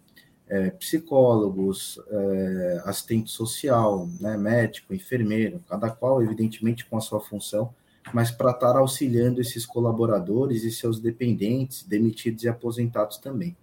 é, 0.48 0.72
psicólogos, 0.72 2.00
é, 2.10 2.82
assistente 2.86 3.30
social, 3.32 4.10
né, 4.20 4.36
médico, 4.36 4.94
enfermeiro, 4.94 5.64
cada 5.70 5.90
qual, 5.90 6.22
evidentemente, 6.22 6.86
com 6.86 6.98
a 6.98 7.02
sua 7.02 7.20
função, 7.20 7.74
mas 8.12 8.32
para 8.32 8.52
estar 8.52 8.76
auxiliando 8.76 9.40
esses 9.40 9.66
colaboradores 9.66 10.64
e 10.64 10.72
seus 10.72 11.00
dependentes, 11.00 11.84
demitidos 11.84 12.44
e 12.44 12.50
aposentados 12.50 13.18
também. 13.18 13.56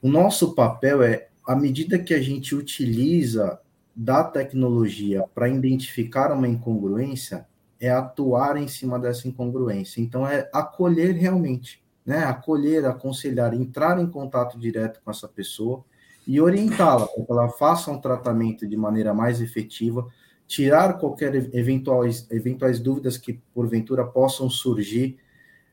O 0.00 0.08
nosso 0.08 0.54
papel 0.54 1.02
é, 1.02 1.28
à 1.46 1.56
medida 1.56 1.98
que 1.98 2.14
a 2.14 2.20
gente 2.20 2.54
utiliza 2.54 3.58
da 3.94 4.22
tecnologia 4.22 5.24
para 5.34 5.48
identificar 5.48 6.32
uma 6.32 6.46
incongruência, 6.46 7.46
é 7.80 7.90
atuar 7.90 8.56
em 8.56 8.68
cima 8.68 8.98
dessa 8.98 9.26
incongruência. 9.26 10.00
Então, 10.00 10.26
é 10.26 10.48
acolher 10.52 11.14
realmente, 11.14 11.82
né? 12.04 12.24
Acolher, 12.24 12.84
aconselhar, 12.86 13.54
entrar 13.54 14.00
em 14.00 14.06
contato 14.06 14.58
direto 14.58 15.00
com 15.04 15.10
essa 15.10 15.26
pessoa 15.28 15.84
e 16.26 16.40
orientá-la 16.40 17.06
para 17.06 17.24
que 17.24 17.32
ela 17.32 17.48
faça 17.48 17.90
um 17.90 18.00
tratamento 18.00 18.66
de 18.66 18.76
maneira 18.76 19.14
mais 19.14 19.40
efetiva, 19.40 20.06
tirar 20.48 20.94
qualquer 20.94 21.34
eventuais, 21.54 22.26
eventuais 22.30 22.80
dúvidas 22.80 23.18
que 23.18 23.34
porventura 23.54 24.04
possam 24.04 24.48
surgir 24.48 25.18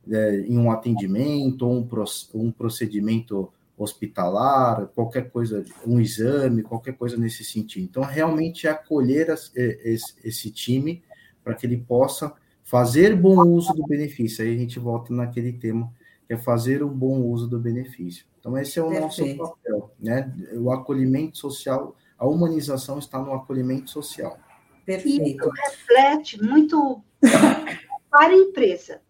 é, 0.07 0.41
em 0.41 0.57
um 0.57 0.69
atendimento, 0.69 1.65
um, 1.65 1.88
um 2.33 2.51
procedimento 2.51 3.51
hospitalar, 3.77 4.88
qualquer 4.88 5.29
coisa, 5.31 5.65
um 5.88 5.99
exame, 5.99 6.61
qualquer 6.61 6.93
coisa 6.93 7.17
nesse 7.17 7.43
sentido. 7.43 7.83
Então, 7.83 8.03
realmente 8.03 8.67
acolher 8.67 9.31
as, 9.31 9.51
esse, 9.55 10.13
esse 10.23 10.51
time 10.51 11.01
para 11.43 11.55
que 11.55 11.65
ele 11.65 11.77
possa 11.77 12.33
fazer 12.63 13.15
bom 13.15 13.47
uso 13.47 13.73
do 13.73 13.85
benefício. 13.88 14.43
Aí 14.43 14.53
a 14.53 14.57
gente 14.57 14.77
volta 14.77 15.13
naquele 15.13 15.53
tema 15.53 15.91
que 16.27 16.33
é 16.33 16.38
fazer 16.38 16.83
um 16.83 16.89
bom 16.89 17.21
uso 17.21 17.47
do 17.47 17.59
benefício. 17.59 18.25
Então, 18.39 18.57
esse 18.57 18.77
é 18.77 18.83
o 18.83 18.89
Perfeito. 18.89 19.38
nosso 19.38 19.55
papel, 19.55 19.91
né? 19.99 20.33
O 20.53 20.71
acolhimento 20.71 21.38
social, 21.38 21.95
a 22.17 22.27
humanização 22.27 22.99
está 22.99 23.19
no 23.19 23.33
acolhimento 23.33 23.89
social. 23.89 24.38
Perfeito. 24.86 25.50
Isso 25.50 25.50
reflete 25.50 26.43
muito 26.43 27.04
para 28.10 28.34
a 28.34 28.38
empresa. 28.38 29.02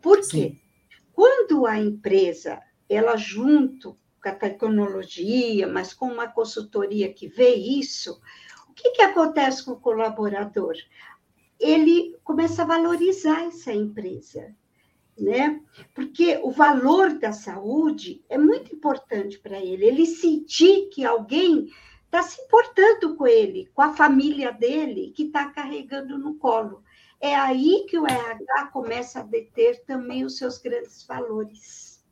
Por 0.00 0.18
quê? 0.18 0.24
Sim. 0.24 0.58
Quando 1.12 1.66
a 1.66 1.78
empresa, 1.78 2.60
ela 2.88 3.16
junto 3.16 3.96
com 4.22 4.28
a 4.28 4.34
tecnologia, 4.34 5.66
mas 5.66 5.92
com 5.92 6.06
uma 6.06 6.28
consultoria 6.28 7.12
que 7.12 7.28
vê 7.28 7.54
isso, 7.54 8.20
o 8.68 8.72
que, 8.72 8.92
que 8.92 9.02
acontece 9.02 9.64
com 9.64 9.72
o 9.72 9.80
colaborador? 9.80 10.74
Ele 11.58 12.16
começa 12.24 12.62
a 12.62 12.66
valorizar 12.66 13.44
essa 13.44 13.72
empresa, 13.72 14.54
né? 15.18 15.60
Porque 15.94 16.40
o 16.42 16.50
valor 16.50 17.18
da 17.18 17.32
saúde 17.32 18.24
é 18.28 18.38
muito 18.38 18.74
importante 18.74 19.38
para 19.38 19.60
ele. 19.60 19.84
Ele 19.84 20.06
sentir 20.06 20.88
que 20.88 21.04
alguém 21.04 21.68
está 22.10 22.24
se 22.24 22.42
importando 22.42 23.14
com 23.14 23.26
ele, 23.26 23.70
com 23.72 23.82
a 23.82 23.94
família 23.94 24.52
dele, 24.52 25.12
que 25.14 25.24
está 25.24 25.46
carregando 25.46 26.18
no 26.18 26.34
colo. 26.34 26.82
É 27.20 27.36
aí 27.36 27.86
que 27.88 27.96
o 27.96 28.06
RH 28.06 28.66
começa 28.72 29.20
a 29.20 29.22
deter 29.22 29.84
também 29.86 30.24
os 30.24 30.36
seus 30.36 30.58
grandes 30.58 31.06
valores. 31.06 32.02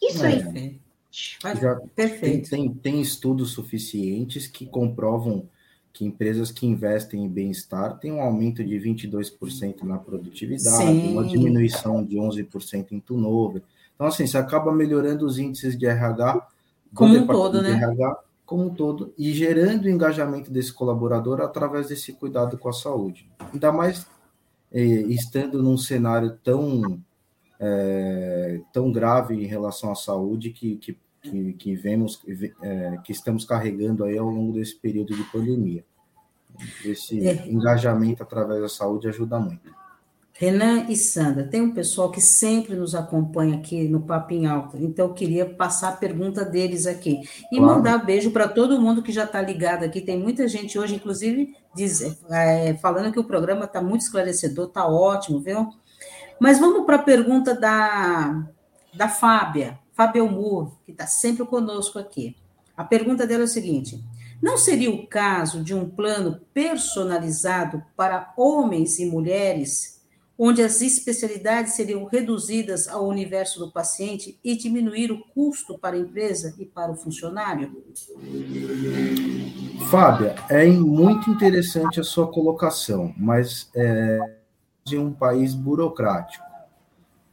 Isso 0.00 0.24
é, 0.24 0.34
aí. 0.34 0.80
Já 1.10 1.74
Perfeito. 1.96 2.50
Tem, 2.50 2.68
tem, 2.68 2.74
tem 2.74 3.00
estudos 3.00 3.50
suficientes 3.52 4.46
que 4.46 4.66
comprovam 4.66 5.48
que 5.92 6.04
empresas 6.04 6.52
que 6.52 6.64
investem 6.64 7.24
em 7.24 7.28
bem-estar 7.28 7.98
têm 7.98 8.12
um 8.12 8.20
aumento 8.20 8.62
de 8.62 8.76
22% 8.76 9.82
na 9.82 9.98
produtividade, 9.98 10.76
Sim. 10.76 11.12
uma 11.12 11.24
diminuição 11.24 12.04
de 12.04 12.16
11% 12.16 12.92
em 12.92 13.00
turnover. 13.00 13.62
Então, 13.96 14.06
assim, 14.06 14.24
você 14.24 14.38
acaba 14.38 14.72
melhorando 14.72 15.26
os 15.26 15.38
índices 15.38 15.76
de 15.76 15.86
RH 15.86 16.46
como 16.94 17.16
um 17.16 17.26
todo, 17.26 17.60
né? 17.60 17.72
RH, 17.72 18.16
como 18.48 18.64
um 18.64 18.74
todo, 18.74 19.12
e 19.18 19.30
gerando 19.34 19.84
o 19.84 19.90
engajamento 19.90 20.50
desse 20.50 20.72
colaborador 20.72 21.42
através 21.42 21.88
desse 21.88 22.14
cuidado 22.14 22.56
com 22.56 22.70
a 22.70 22.72
saúde. 22.72 23.30
Ainda 23.52 23.70
mais 23.70 24.06
eh, 24.72 24.80
estando 24.80 25.62
num 25.62 25.76
cenário 25.76 26.38
tão, 26.42 26.98
eh, 27.60 28.62
tão 28.72 28.90
grave 28.90 29.34
em 29.34 29.46
relação 29.46 29.92
à 29.92 29.94
saúde 29.94 30.48
que, 30.48 30.76
que 30.76 30.98
que, 31.20 31.52
que 31.54 31.74
vemos, 31.74 32.22
é, 32.62 32.96
que 33.04 33.12
estamos 33.12 33.44
carregando 33.44 34.04
aí 34.04 34.16
ao 34.16 34.30
longo 34.30 34.52
desse 34.52 34.76
período 34.76 35.14
de 35.14 35.22
pandemia. 35.24 35.84
Esse 36.84 37.18
engajamento 37.48 38.22
através 38.22 38.62
da 38.62 38.68
saúde 38.68 39.08
ajuda 39.08 39.38
muito. 39.38 39.68
Renan 40.40 40.86
e 40.88 40.94
Sandra, 40.94 41.42
tem 41.42 41.60
um 41.60 41.74
pessoal 41.74 42.12
que 42.12 42.20
sempre 42.20 42.76
nos 42.76 42.94
acompanha 42.94 43.56
aqui 43.56 43.88
no 43.88 44.02
Papo 44.02 44.32
em 44.32 44.46
Alto, 44.46 44.76
então 44.80 45.06
eu 45.06 45.12
queria 45.12 45.44
passar 45.44 45.88
a 45.88 45.96
pergunta 45.96 46.44
deles 46.44 46.86
aqui. 46.86 47.22
E 47.50 47.56
claro. 47.56 47.74
mandar 47.74 48.06
beijo 48.06 48.30
para 48.30 48.46
todo 48.46 48.80
mundo 48.80 49.02
que 49.02 49.10
já 49.10 49.24
está 49.24 49.42
ligado 49.42 49.82
aqui. 49.82 50.00
Tem 50.00 50.16
muita 50.16 50.46
gente 50.46 50.78
hoje, 50.78 50.94
inclusive, 50.94 51.56
diz, 51.74 52.16
é, 52.30 52.72
falando 52.74 53.12
que 53.12 53.18
o 53.18 53.24
programa 53.24 53.64
está 53.64 53.82
muito 53.82 54.02
esclarecedor, 54.02 54.68
está 54.68 54.86
ótimo, 54.86 55.40
viu? 55.40 55.70
Mas 56.38 56.60
vamos 56.60 56.86
para 56.86 56.96
a 56.96 57.02
pergunta 57.02 57.52
da, 57.52 58.46
da 58.94 59.08
Fábia. 59.08 59.76
Fábio 59.92 60.30
Moore, 60.30 60.70
que 60.86 60.92
está 60.92 61.08
sempre 61.08 61.44
conosco 61.46 61.98
aqui. 61.98 62.36
A 62.76 62.84
pergunta 62.84 63.26
dela 63.26 63.42
é 63.42 63.44
a 63.44 63.48
seguinte: 63.48 64.04
não 64.40 64.56
seria 64.56 64.88
o 64.88 65.04
caso 65.08 65.64
de 65.64 65.74
um 65.74 65.90
plano 65.90 66.40
personalizado 66.54 67.82
para 67.96 68.32
homens 68.36 69.00
e 69.00 69.06
mulheres, 69.06 69.97
onde 70.38 70.62
as 70.62 70.80
especialidades 70.80 71.74
seriam 71.74 72.04
reduzidas 72.04 72.86
ao 72.86 73.08
universo 73.08 73.58
do 73.58 73.72
paciente 73.72 74.38
e 74.44 74.56
diminuir 74.56 75.10
o 75.10 75.18
custo 75.34 75.76
para 75.76 75.96
a 75.96 75.98
empresa 75.98 76.54
e 76.56 76.64
para 76.64 76.92
o 76.92 76.94
funcionário? 76.94 77.82
Fábia, 79.90 80.36
é 80.48 80.64
muito 80.66 81.28
interessante 81.28 81.98
a 81.98 82.04
sua 82.04 82.30
colocação, 82.30 83.12
mas 83.16 83.68
é 83.74 84.38
de 84.84 84.96
um 84.96 85.12
país 85.12 85.54
burocrático. 85.54 86.46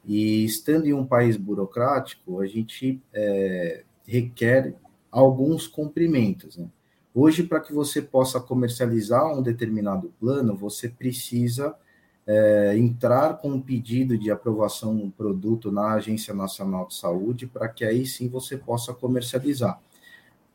E 0.03 0.43
estando 0.43 0.87
em 0.87 0.93
um 0.93 1.05
país 1.05 1.37
burocrático, 1.37 2.41
a 2.41 2.47
gente 2.47 3.01
é, 3.13 3.83
requer 4.05 4.73
alguns 5.11 5.67
cumprimentos. 5.67 6.57
Né? 6.57 6.67
Hoje, 7.13 7.43
para 7.43 7.59
que 7.59 7.73
você 7.73 8.01
possa 8.01 8.39
comercializar 8.39 9.25
um 9.31 9.41
determinado 9.41 10.13
plano, 10.19 10.55
você 10.55 10.89
precisa 10.89 11.75
é, 12.27 12.75
entrar 12.77 13.37
com 13.37 13.49
um 13.49 13.61
pedido 13.61 14.17
de 14.17 14.31
aprovação 14.31 14.95
do 14.95 15.11
produto 15.11 15.71
na 15.71 15.93
Agência 15.93 16.33
Nacional 16.33 16.87
de 16.87 16.95
Saúde, 16.95 17.45
para 17.45 17.67
que 17.67 17.85
aí 17.85 18.05
sim 18.05 18.27
você 18.27 18.57
possa 18.57 18.93
comercializar. 18.93 19.79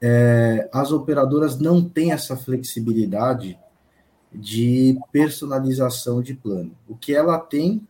É, 0.02 0.68
as 0.72 0.90
operadoras 0.90 1.58
não 1.58 1.86
têm 1.86 2.12
essa 2.12 2.36
flexibilidade 2.36 3.58
de 4.32 4.98
personalização 5.12 6.22
de 6.22 6.34
plano. 6.34 6.72
O 6.88 6.96
que 6.96 7.14
ela 7.14 7.38
tem 7.38 7.86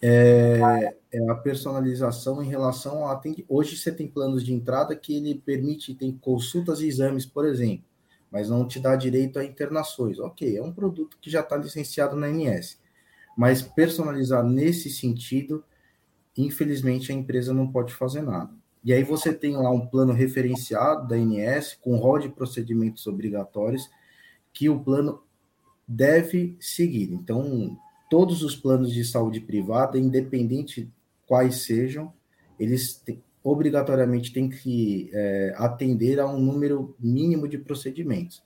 é, 0.00 0.96
é, 1.12 1.30
a 1.30 1.34
personalização 1.34 2.42
em 2.42 2.48
relação 2.48 3.06
a. 3.06 3.14
Tem, 3.14 3.44
hoje 3.48 3.76
você 3.76 3.92
tem 3.92 4.08
planos 4.08 4.44
de 4.44 4.52
entrada 4.52 4.96
que 4.96 5.14
ele 5.14 5.36
permite, 5.36 5.94
tem 5.94 6.10
consultas 6.12 6.80
e 6.80 6.88
exames, 6.88 7.24
por 7.24 7.46
exemplo, 7.46 7.84
mas 8.32 8.48
não 8.48 8.66
te 8.66 8.80
dá 8.80 8.96
direito 8.96 9.38
a 9.38 9.44
internações. 9.44 10.18
Ok, 10.18 10.56
é 10.56 10.62
um 10.62 10.72
produto 10.72 11.18
que 11.20 11.30
já 11.30 11.40
está 11.40 11.56
licenciado 11.56 12.16
na 12.16 12.28
ANS. 12.28 12.80
Mas 13.36 13.60
personalizar 13.60 14.42
nesse 14.42 14.88
sentido, 14.88 15.62
infelizmente 16.36 17.12
a 17.12 17.14
empresa 17.14 17.52
não 17.52 17.70
pode 17.70 17.92
fazer 17.92 18.22
nada. 18.22 18.50
E 18.82 18.92
aí 18.92 19.04
você 19.04 19.32
tem 19.32 19.54
lá 19.56 19.70
um 19.70 19.86
plano 19.86 20.12
referenciado 20.12 21.06
da 21.06 21.14
ANS, 21.14 21.78
com 21.80 21.96
rol 21.96 22.18
de 22.18 22.30
procedimentos 22.30 23.06
obrigatórios, 23.06 23.88
que 24.52 24.68
o 24.68 24.80
plano 24.80 25.22
deve 25.86 26.56
seguir. 26.58 27.12
Então, 27.12 27.78
todos 28.10 28.42
os 28.42 28.56
planos 28.56 28.92
de 28.92 29.04
saúde 29.04 29.40
privada, 29.40 29.98
independente 29.98 30.90
quais 31.26 31.62
sejam, 31.62 32.12
eles 32.58 33.02
obrigatoriamente 33.42 34.32
têm 34.32 34.48
que 34.48 35.10
é, 35.12 35.54
atender 35.56 36.20
a 36.20 36.26
um 36.26 36.38
número 36.38 36.96
mínimo 36.98 37.48
de 37.48 37.58
procedimentos, 37.58 38.42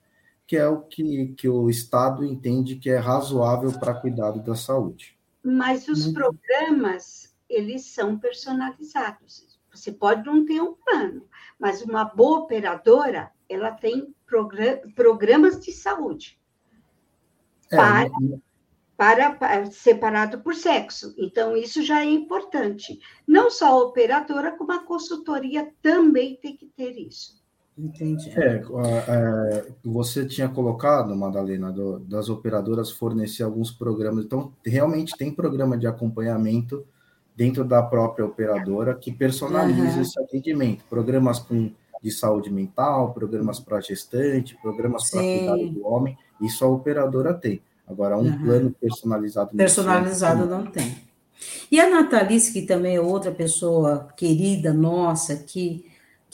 que 0.46 0.56
é 0.56 0.66
o 0.68 0.82
que, 0.82 1.34
que 1.36 1.48
o 1.48 1.68
Estado 1.68 2.24
entende 2.24 2.76
que 2.76 2.88
é 2.88 2.96
razoável 2.96 3.72
para 3.78 3.94
cuidado 3.94 4.42
da 4.42 4.54
saúde. 4.54 5.16
Mas 5.42 5.86
os 5.88 6.08
programas, 6.12 7.34
eles 7.48 7.84
são 7.84 8.18
personalizados. 8.18 9.58
Você 9.72 9.92
pode 9.92 10.24
não 10.24 10.44
ter 10.44 10.60
um 10.60 10.74
plano, 10.74 11.22
mas 11.58 11.82
uma 11.82 12.04
boa 12.04 12.40
operadora, 12.40 13.30
ela 13.48 13.70
tem 13.70 14.14
programas 14.94 15.60
de 15.60 15.70
saúde. 15.72 16.40
É, 17.70 17.76
para 17.76 18.08
para, 18.96 19.66
separado 19.70 20.40
por 20.40 20.54
sexo. 20.54 21.14
Então, 21.18 21.56
isso 21.56 21.82
já 21.82 22.00
é 22.00 22.06
importante. 22.06 22.98
Não 23.26 23.50
só 23.50 23.66
a 23.66 23.82
operadora, 23.84 24.52
como 24.52 24.72
a 24.72 24.84
consultoria 24.84 25.70
também 25.82 26.36
tem 26.36 26.56
que 26.56 26.66
ter 26.66 26.92
isso. 26.98 27.36
Entendi. 27.76 28.30
É, 28.30 28.62
é, 29.06 29.66
você 29.84 30.24
tinha 30.24 30.48
colocado, 30.48 31.14
Madalena, 31.14 31.70
do, 31.70 31.98
das 31.98 32.30
operadoras 32.30 32.90
fornecer 32.90 33.42
alguns 33.42 33.70
programas. 33.70 34.24
Então, 34.24 34.52
realmente 34.64 35.14
tem 35.16 35.30
programa 35.30 35.76
de 35.76 35.86
acompanhamento 35.86 36.86
dentro 37.36 37.64
da 37.64 37.82
própria 37.82 38.24
operadora 38.24 38.94
que 38.94 39.12
personaliza 39.12 39.96
uhum. 39.96 40.00
esse 40.00 40.18
atendimento. 40.18 40.84
Programas 40.88 41.38
com, 41.38 41.70
de 42.02 42.10
saúde 42.10 42.50
mental, 42.50 43.12
programas 43.12 43.60
para 43.60 43.78
gestante, 43.82 44.56
programas 44.62 45.10
para 45.10 45.20
cuidado 45.20 45.68
do 45.68 45.86
homem. 45.86 46.16
Isso 46.40 46.64
a 46.64 46.68
operadora 46.68 47.34
tem. 47.34 47.60
Agora, 47.86 48.16
um 48.16 48.22
uhum. 48.22 48.42
plano 48.42 48.76
personalizado. 48.80 49.56
Personalizado 49.56 50.46
não 50.46 50.66
tem. 50.66 50.96
E 51.70 51.78
a 51.80 51.88
Natalice, 51.88 52.52
que 52.52 52.62
também 52.62 52.96
é 52.96 53.00
outra 53.00 53.30
pessoa 53.30 54.08
querida 54.16 54.72
nossa, 54.72 55.36
que 55.36 55.84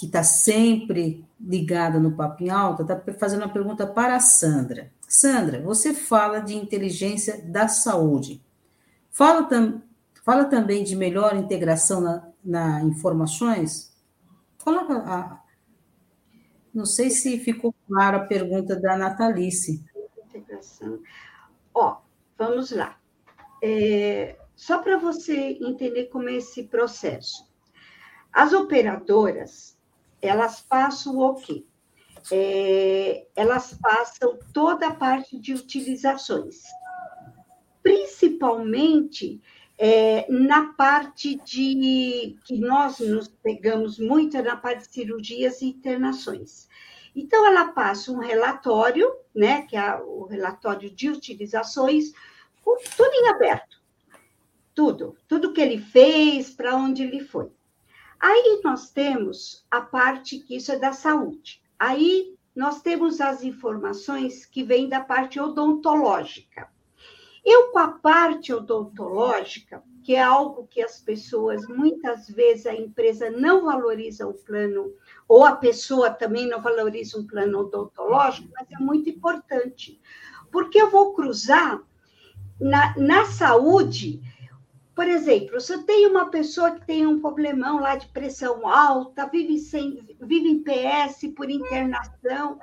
está 0.00 0.22
sempre 0.22 1.24
ligada 1.40 2.00
no 2.00 2.12
Papo 2.12 2.42
em 2.42 2.50
Alta, 2.50 2.82
está 2.82 3.00
fazendo 3.18 3.42
uma 3.42 3.52
pergunta 3.52 3.86
para 3.86 4.16
a 4.16 4.20
Sandra. 4.20 4.90
Sandra, 5.06 5.60
você 5.60 5.92
fala 5.94 6.40
de 6.40 6.56
inteligência 6.56 7.40
da 7.44 7.68
saúde. 7.68 8.42
Fala, 9.10 9.44
tam, 9.44 9.82
fala 10.24 10.46
também 10.46 10.82
de 10.82 10.96
melhor 10.96 11.36
integração 11.36 12.00
na, 12.00 12.28
na 12.44 12.82
informações? 12.82 13.92
Coloca 14.64 14.94
a, 14.94 15.40
não 16.72 16.86
sei 16.86 17.10
se 17.10 17.38
ficou 17.38 17.74
clara 17.86 18.16
a 18.16 18.26
pergunta 18.26 18.74
da 18.74 18.96
Natalice. 18.96 19.84
Integração. 20.28 21.00
Ó, 21.74 21.98
vamos 22.36 22.70
lá. 22.70 22.98
É, 23.62 24.36
só 24.54 24.78
para 24.78 24.96
você 24.96 25.58
entender 25.60 26.06
como 26.06 26.28
é 26.28 26.34
esse 26.34 26.64
processo. 26.64 27.50
As 28.32 28.52
operadoras, 28.52 29.78
elas 30.20 30.60
passam 30.60 31.18
o 31.18 31.34
quê? 31.34 31.64
É, 32.30 33.26
elas 33.34 33.74
passam 33.74 34.38
toda 34.52 34.88
a 34.88 34.94
parte 34.94 35.38
de 35.38 35.52
utilizações. 35.54 36.62
Principalmente 37.82 39.40
é, 39.76 40.30
na 40.30 40.72
parte 40.74 41.34
de 41.44 42.36
que 42.44 42.56
nós 42.56 43.00
nos 43.00 43.26
pegamos 43.26 43.98
muito 43.98 44.36
é 44.36 44.42
na 44.42 44.56
parte 44.56 44.86
de 44.86 44.94
cirurgias 44.94 45.60
e 45.60 45.66
internações. 45.66 46.68
Então, 47.14 47.46
ela 47.46 47.68
passa 47.72 48.10
um 48.10 48.18
relatório, 48.18 49.12
né, 49.34 49.62
que 49.62 49.76
é 49.76 49.96
o 49.96 50.24
relatório 50.24 50.90
de 50.90 51.10
utilizações, 51.10 52.12
com 52.64 52.76
tudo 52.96 53.12
em 53.12 53.28
aberto. 53.28 53.80
Tudo, 54.74 55.16
tudo 55.28 55.52
que 55.52 55.60
ele 55.60 55.78
fez, 55.78 56.50
para 56.50 56.74
onde 56.76 57.02
ele 57.02 57.20
foi. 57.20 57.50
Aí 58.18 58.60
nós 58.62 58.90
temos 58.90 59.66
a 59.70 59.80
parte 59.80 60.38
que 60.38 60.56
isso 60.56 60.72
é 60.72 60.78
da 60.78 60.92
saúde. 60.92 61.60
Aí 61.78 62.36
nós 62.54 62.80
temos 62.80 63.20
as 63.20 63.42
informações 63.42 64.46
que 64.46 64.62
vêm 64.62 64.88
da 64.88 65.00
parte 65.00 65.40
odontológica. 65.40 66.68
Eu, 67.44 67.72
com 67.72 67.78
a 67.80 67.88
parte 67.88 68.52
odontológica, 68.52 69.82
que 70.04 70.14
é 70.14 70.22
algo 70.22 70.66
que 70.68 70.80
as 70.80 71.00
pessoas, 71.00 71.66
muitas 71.66 72.28
vezes, 72.28 72.66
a 72.66 72.74
empresa 72.74 73.30
não 73.30 73.64
valoriza 73.64 74.26
o 74.28 74.34
plano, 74.34 74.92
ou 75.32 75.46
a 75.46 75.56
pessoa 75.56 76.10
também 76.10 76.46
não 76.46 76.60
valoriza 76.60 77.18
um 77.18 77.26
plano 77.26 77.60
odontológico, 77.60 78.50
mas 78.52 78.70
é 78.70 78.76
muito 78.78 79.08
importante. 79.08 79.98
Porque 80.50 80.78
eu 80.78 80.90
vou 80.90 81.14
cruzar 81.14 81.80
na, 82.60 82.94
na 82.98 83.24
saúde, 83.24 84.20
por 84.94 85.08
exemplo, 85.08 85.58
se 85.58 85.72
eu 85.72 85.84
tenho 85.84 86.10
uma 86.10 86.28
pessoa 86.28 86.72
que 86.72 86.84
tem 86.84 87.06
um 87.06 87.18
problemão 87.18 87.80
lá 87.80 87.96
de 87.96 88.08
pressão 88.08 88.68
alta, 88.68 89.26
vive, 89.26 89.58
sem, 89.58 90.06
vive 90.20 90.50
em 90.50 90.62
PS 90.62 91.32
por 91.34 91.48
internação, 91.48 92.58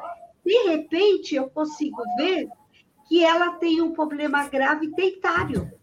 de 0.45 0.69
repente 0.69 1.33
eu 1.33 1.49
consigo 1.49 2.03
ver 2.17 2.47
que 3.07 3.25
ela 3.25 3.53
tem 3.53 3.81
um 3.81 3.93
problema 3.93 4.47
grave 4.47 4.93
dentário. 4.93 5.73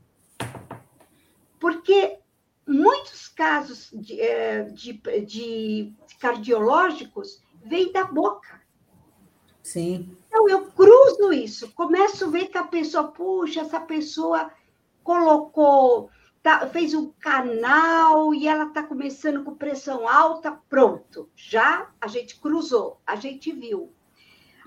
Porque 1.59 2.21
muitos 2.67 3.29
casos 3.29 3.91
de, 3.93 4.21
é, 4.21 4.65
de, 4.65 5.01
de 5.25 5.95
cardiológicos 6.19 7.43
vêm 7.65 7.93
da 7.93 8.05
boca. 8.05 8.61
Sim. 9.63 10.17
Então, 10.27 10.49
eu 10.49 10.67
cruzo 10.71 11.33
isso, 11.33 11.73
começo 11.73 12.25
a 12.25 12.29
ver 12.29 12.47
que 12.47 12.59
a 12.59 12.65
pessoa, 12.65 13.09
puxa, 13.09 13.63
essa 13.63 13.81
pessoa 13.81 14.51
colocou, 15.03 16.11
tá, 16.43 16.67
fez 16.69 16.95
um 16.95 17.11
canal 17.21 18.35
e 18.35 18.47
ela 18.47 18.67
está 18.67 18.83
começando 18.83 19.43
com 19.43 19.55
pressão 19.55 20.09
alta, 20.09 20.53
pronto. 20.69 21.29
Já 21.35 21.91
a 22.01 22.07
gente 22.07 22.39
cruzou, 22.39 23.01
a 23.07 23.17
gente 23.17 23.53
viu. 23.53 23.93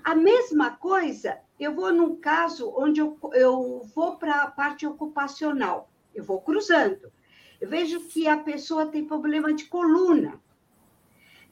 A 0.02 0.14
mesma 0.14 0.70
coisa, 0.72 1.38
eu 1.58 1.74
vou 1.74 1.92
num 1.92 2.16
caso 2.16 2.72
onde 2.76 3.00
eu, 3.00 3.18
eu 3.32 3.82
vou 3.94 4.16
para 4.16 4.42
a 4.42 4.50
parte 4.50 4.86
ocupacional, 4.86 5.90
eu 6.14 6.24
vou 6.24 6.40
cruzando. 6.40 7.10
Eu 7.60 7.68
vejo 7.68 8.00
que 8.00 8.26
a 8.26 8.38
pessoa 8.38 8.86
tem 8.86 9.04
problema 9.04 9.52
de 9.52 9.64
coluna. 9.66 10.40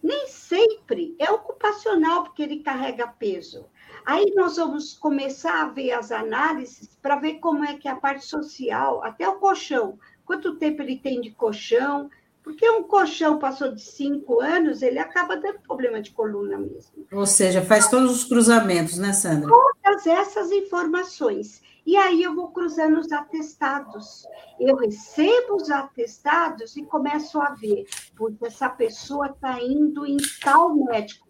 Nem 0.03 0.29
sempre 0.29 1.15
é 1.19 1.31
ocupacional, 1.31 2.23
porque 2.23 2.43
ele 2.43 2.61
carrega 2.61 3.07
peso. 3.07 3.67
Aí 4.07 4.33
nós 4.35 4.57
vamos 4.57 4.95
começar 4.95 5.63
a 5.63 5.69
ver 5.69 5.93
as 5.93 6.11
análises 6.13 6.97
para 7.03 7.17
ver 7.17 7.35
como 7.41 7.65
é 7.65 7.75
que 7.75 7.89
é 7.89 7.91
a 7.91 7.97
parte 7.97 8.25
social, 8.25 9.03
até 9.03 9.29
o 9.29 9.37
colchão. 9.37 9.99
Quanto 10.25 10.57
tempo 10.57 10.83
ele 10.83 10.99
tem 10.99 11.21
de 11.21 11.31
colchão, 11.33 12.09
porque 12.43 12.69
um 12.71 12.83
colchão 12.85 13.39
passou 13.39 13.75
de 13.75 13.83
cinco 13.83 14.41
anos, 14.41 14.81
ele 14.81 14.99
acaba 14.99 15.37
dando 15.37 15.61
problema 15.61 16.01
de 16.01 16.13
coluna 16.13 16.57
mesmo. 16.57 17.07
Ou 17.13 17.27
seja, 17.27 17.61
faz 17.61 17.89
todos 17.91 18.11
os 18.11 18.25
cruzamentos, 18.25 18.97
né, 18.97 19.13
Sandra? 19.13 19.49
Todas 19.49 20.07
essas 20.07 20.51
informações. 20.51 21.61
E 21.89 21.97
aí 21.97 22.23
eu 22.23 22.35
vou 22.35 22.49
cruzando 22.49 23.01
os 23.01 23.11
atestados. 23.11 24.27
Eu 24.61 24.77
recebo 24.77 25.57
os 25.57 25.71
atestados 25.71 26.77
e 26.77 26.83
começo 26.83 27.41
a 27.41 27.55
ver, 27.55 27.87
porque 28.15 28.45
essa 28.45 28.69
pessoa 28.69 29.29
está 29.29 29.59
indo 29.59 30.05
em 30.05 30.19
tal 30.45 30.75
médico. 30.75 31.27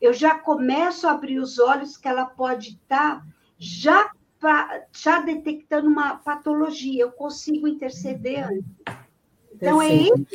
Eu 0.00 0.12
já 0.12 0.36
começo 0.36 1.06
a 1.06 1.12
abrir 1.12 1.38
os 1.38 1.60
olhos 1.60 1.96
que 1.96 2.08
ela 2.08 2.26
pode 2.26 2.70
estar 2.70 3.20
tá 3.20 3.26
já, 3.56 4.10
já 4.92 5.20
detectando 5.20 5.86
uma 5.88 6.16
patologia. 6.16 7.04
Eu 7.04 7.12
consigo 7.12 7.68
interceder 7.68 8.48
antes. 8.48 8.64
Então, 9.54 9.80
é 9.80 9.94
isso 9.94 10.26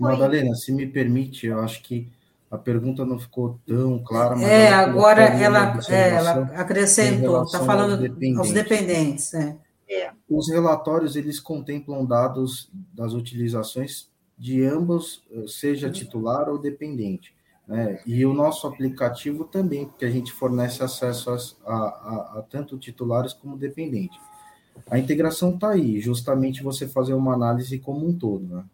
Madalena, 0.00 0.54
se 0.54 0.72
me 0.72 0.86
permite, 0.86 1.46
eu 1.46 1.60
acho 1.60 1.82
que 1.82 2.10
a 2.52 2.58
pergunta 2.58 3.02
não 3.06 3.18
ficou 3.18 3.58
tão 3.66 3.98
clara. 4.04 4.36
Mas 4.36 4.44
é, 4.44 4.70
agora 4.70 5.22
ela, 5.22 5.80
é, 5.88 6.10
ela 6.10 6.32
acrescentou, 6.54 7.44
está 7.44 7.64
falando 7.64 7.92
aos 7.92 8.00
dependentes. 8.00 8.38
Aos 8.38 8.52
dependentes 8.52 9.34
é. 9.34 9.56
É. 9.88 10.10
Os 10.28 10.50
relatórios, 10.50 11.16
eles 11.16 11.40
contemplam 11.40 12.04
dados 12.04 12.70
das 12.92 13.14
utilizações 13.14 14.10
de 14.38 14.62
ambos, 14.64 15.24
seja 15.48 15.86
uhum. 15.86 15.92
titular 15.94 16.50
ou 16.50 16.58
dependente. 16.58 17.34
Né? 17.66 18.00
E 18.04 18.24
o 18.26 18.34
nosso 18.34 18.66
aplicativo 18.66 19.44
também, 19.44 19.86
porque 19.86 20.04
a 20.04 20.10
gente 20.10 20.30
fornece 20.30 20.82
acesso 20.82 21.30
a, 21.64 21.74
a, 21.74 22.38
a 22.38 22.44
tanto 22.50 22.76
titulares 22.76 23.32
como 23.32 23.56
dependente. 23.56 24.18
A 24.90 24.98
integração 24.98 25.54
está 25.54 25.70
aí, 25.70 26.00
justamente 26.00 26.62
você 26.62 26.86
fazer 26.86 27.14
uma 27.14 27.32
análise 27.32 27.78
como 27.78 28.06
um 28.06 28.12
todo, 28.12 28.44
né? 28.46 28.64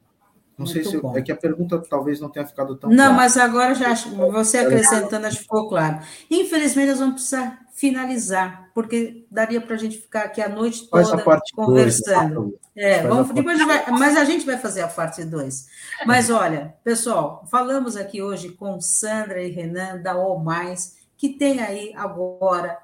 Não 0.59 0.67
Muito 0.67 0.73
sei 0.73 0.85
se 0.85 0.97
eu, 0.97 1.17
é 1.17 1.23
que 1.23 1.31
a 1.31 1.37
pergunta 1.37 1.81
talvez 1.89 2.21
não 2.21 2.29
tenha 2.29 2.45
ficado 2.45 2.77
tão 2.77 2.91
Não, 2.91 2.97
clara. 2.97 3.13
mas 3.13 3.37
agora 3.37 3.75
já 3.77 3.95
você 4.33 4.59
acrescentando 4.59 5.27
acho 5.27 5.37
que 5.37 5.43
ficou 5.45 5.69
claro. 5.69 6.01
Infelizmente 6.29 6.89
nós 6.89 6.99
vamos 6.99 7.15
precisar 7.15 7.61
finalizar, 7.79 8.69
porque 8.75 9.25
daria 9.31 9.61
para 9.61 9.77
a 9.77 9.79
gente 9.79 9.99
ficar 9.99 10.23
aqui 10.23 10.43
a 10.43 10.49
noite 10.49 10.89
toda 10.91 11.15
a 11.15 11.41
conversando. 11.55 12.35
Dois, 12.41 12.55
é, 12.75 13.07
vamos, 13.07 13.31
a 13.31 13.33
depois 13.33 13.65
vai, 13.65 13.89
mas 13.93 14.17
a 14.17 14.25
gente 14.25 14.45
vai 14.45 14.59
fazer 14.59 14.83
a 14.83 14.89
parte 14.89 15.25
2. 15.25 15.67
Mas 16.05 16.29
olha, 16.29 16.75
pessoal, 16.83 17.47
falamos 17.49 17.97
aqui 17.97 18.21
hoje 18.21 18.49
com 18.49 18.81
Sandra 18.81 19.41
e 19.41 19.53
Renan 19.53 20.03
da 20.03 20.17
O 20.17 20.41
Mais, 20.41 20.97
que 21.17 21.29
tem 21.29 21.61
aí 21.61 21.93
agora 21.95 22.77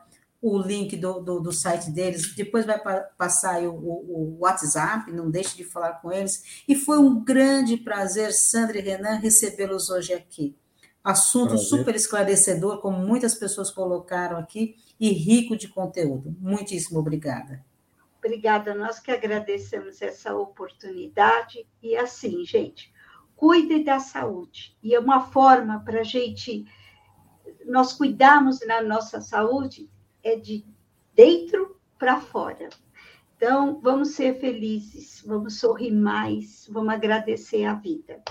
o 0.47 0.59
link 0.59 0.95
do, 0.99 1.21
do, 1.21 1.41
do, 1.41 1.53
site 1.53 1.91
deles, 1.91 2.35
depois 2.35 2.67
vai 2.67 2.79
passar 3.17 3.63
o, 3.63 3.73
o, 3.73 4.37
o, 4.37 4.39
WhatsApp, 4.41 5.11
não 5.11 5.31
deixe 5.31 5.57
de 5.57 5.65
falar 5.65 5.95
com 6.03 6.13
eles. 6.13 6.63
E 6.69 6.75
foi 6.75 6.99
um 6.99 7.25
grande 7.25 7.79
prazer, 7.79 8.31
Sandra 8.31 8.77
e 8.79 8.83
Renan, 8.83 9.15
recebê-los 9.15 9.89
hoje 9.89 10.13
aqui. 10.13 10.55
Assunto 11.03 11.51
prazer. 11.51 11.67
super 11.67 11.95
esclarecedor, 11.95 12.83
como 12.83 12.99
muitas 12.99 13.35
pessoas 13.35 13.71
colocaram 13.71 14.37
aqui, 14.37 14.77
e 15.01 15.09
rico 15.09 15.57
de 15.57 15.67
conteúdo. 15.67 16.37
Muitíssimo 16.39 16.99
obrigada. 16.99 17.65
Obrigada, 18.19 18.75
nós 18.75 19.01
que 19.01 19.11
agradecemos 19.11 20.03
essa 20.03 20.37
oportunidade. 20.37 21.67
E 21.83 21.97
assim, 21.97 22.45
gente, 22.45 22.93
cuide 23.35 23.83
da 23.83 23.99
saúde. 23.99 24.77
E 24.83 24.95
é 24.95 25.01
uma 25.01 25.23
forma 25.23 25.81
para 25.81 26.01
a 26.01 26.05
gente, 26.05 26.67
nós 27.65 27.95
cuidarmos 27.95 28.59
da 28.59 28.83
nossa 28.83 29.23
saúde, 29.23 29.89
é 30.25 30.37
de 30.37 30.65
dentro 31.15 31.77
para 31.99 32.21
fora. 32.21 32.69
Então, 33.37 33.81
vamos 33.81 34.11
ser 34.11 34.41
felizes, 34.41 35.23
vamos 35.25 35.61
sorrir 35.61 35.93
mais, 35.93 36.69
vamos 36.71 36.95
agradecer 36.95 37.65
a 37.65 37.75
vida. 37.75 38.23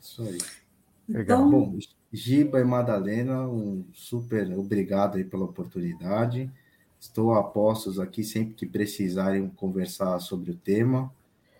Isso 0.00 0.22
aí. 0.22 0.38
Legal. 1.08 1.46
Então... 1.46 1.50
Bom, 1.50 1.78
Giba 2.12 2.60
e 2.60 2.64
Madalena, 2.64 3.46
um 3.48 3.84
super 3.92 4.50
obrigado 4.58 5.16
aí 5.16 5.24
pela 5.24 5.44
oportunidade. 5.44 6.50
Estou 7.00 7.34
a 7.34 7.42
postos 7.42 7.98
aqui 7.98 8.22
sempre 8.22 8.54
que 8.54 8.66
precisarem 8.66 9.48
conversar 9.48 10.18
sobre 10.20 10.50
o 10.50 10.56
tema. 10.56 11.12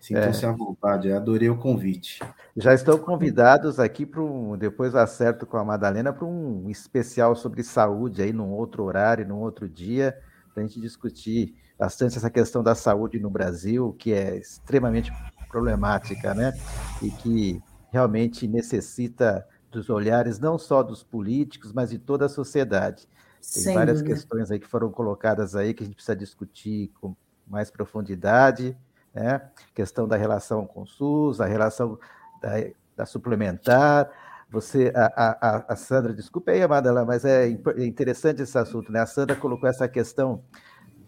Sintam-se 0.03 0.43
é. 0.43 0.49
à 0.49 0.51
vontade, 0.51 1.13
adorei 1.13 1.49
o 1.49 1.57
convite. 1.57 2.19
Já 2.57 2.73
estão 2.73 2.99
convidados 2.99 3.79
aqui 3.79 4.05
para 4.05 4.21
um, 4.21 4.57
depois 4.57 4.93
acerto 4.95 5.45
com 5.45 5.55
a 5.55 5.63
Madalena, 5.63 6.11
para 6.11 6.25
um 6.25 6.69
especial 6.69 7.33
sobre 7.37 7.63
saúde 7.63 8.21
aí 8.21 8.33
num 8.33 8.51
outro 8.51 8.83
horário, 8.83 9.25
num 9.25 9.39
outro 9.39 9.69
dia, 9.69 10.19
para 10.53 10.61
a 10.61 10.67
gente 10.67 10.81
discutir 10.81 11.55
bastante 11.79 12.17
essa 12.17 12.29
questão 12.29 12.61
da 12.61 12.75
saúde 12.75 13.17
no 13.17 13.29
Brasil, 13.29 13.95
que 13.97 14.11
é 14.11 14.35
extremamente 14.35 15.09
problemática, 15.47 16.33
né? 16.33 16.51
E 17.01 17.09
que 17.09 17.63
realmente 17.89 18.45
necessita 18.45 19.47
dos 19.71 19.89
olhares 19.89 20.37
não 20.37 20.57
só 20.57 20.83
dos 20.83 21.01
políticos, 21.01 21.71
mas 21.71 21.91
de 21.91 21.97
toda 21.97 22.25
a 22.25 22.29
sociedade. 22.29 23.07
Tem 23.53 23.63
Sem 23.63 23.73
várias 23.73 23.99
dúvida. 23.99 24.15
questões 24.15 24.51
aí 24.51 24.59
que 24.59 24.67
foram 24.67 24.91
colocadas 24.91 25.55
aí 25.55 25.73
que 25.73 25.81
a 25.81 25.85
gente 25.85 25.95
precisa 25.95 26.13
discutir 26.13 26.91
com 26.99 27.15
mais 27.47 27.71
profundidade 27.71 28.77
né? 29.13 29.41
questão 29.73 30.07
da 30.07 30.17
relação 30.17 30.65
com 30.65 30.81
o 30.81 30.87
SUS, 30.87 31.39
a 31.39 31.45
relação 31.45 31.97
da, 32.41 32.51
da 32.95 33.05
suplementar. 33.05 34.09
Você, 34.49 34.91
a, 34.95 35.05
a, 35.15 35.73
a, 35.73 35.75
Sandra, 35.75 36.13
desculpe 36.13 36.51
aí, 36.51 36.61
Amada, 36.61 37.03
mas 37.05 37.25
é, 37.25 37.47
é 37.47 37.85
interessante 37.85 38.41
esse 38.43 38.57
assunto, 38.57 38.91
né? 38.91 38.99
A 38.99 39.05
Sandra 39.05 39.35
colocou 39.35 39.67
essa 39.67 39.87
questão 39.87 40.43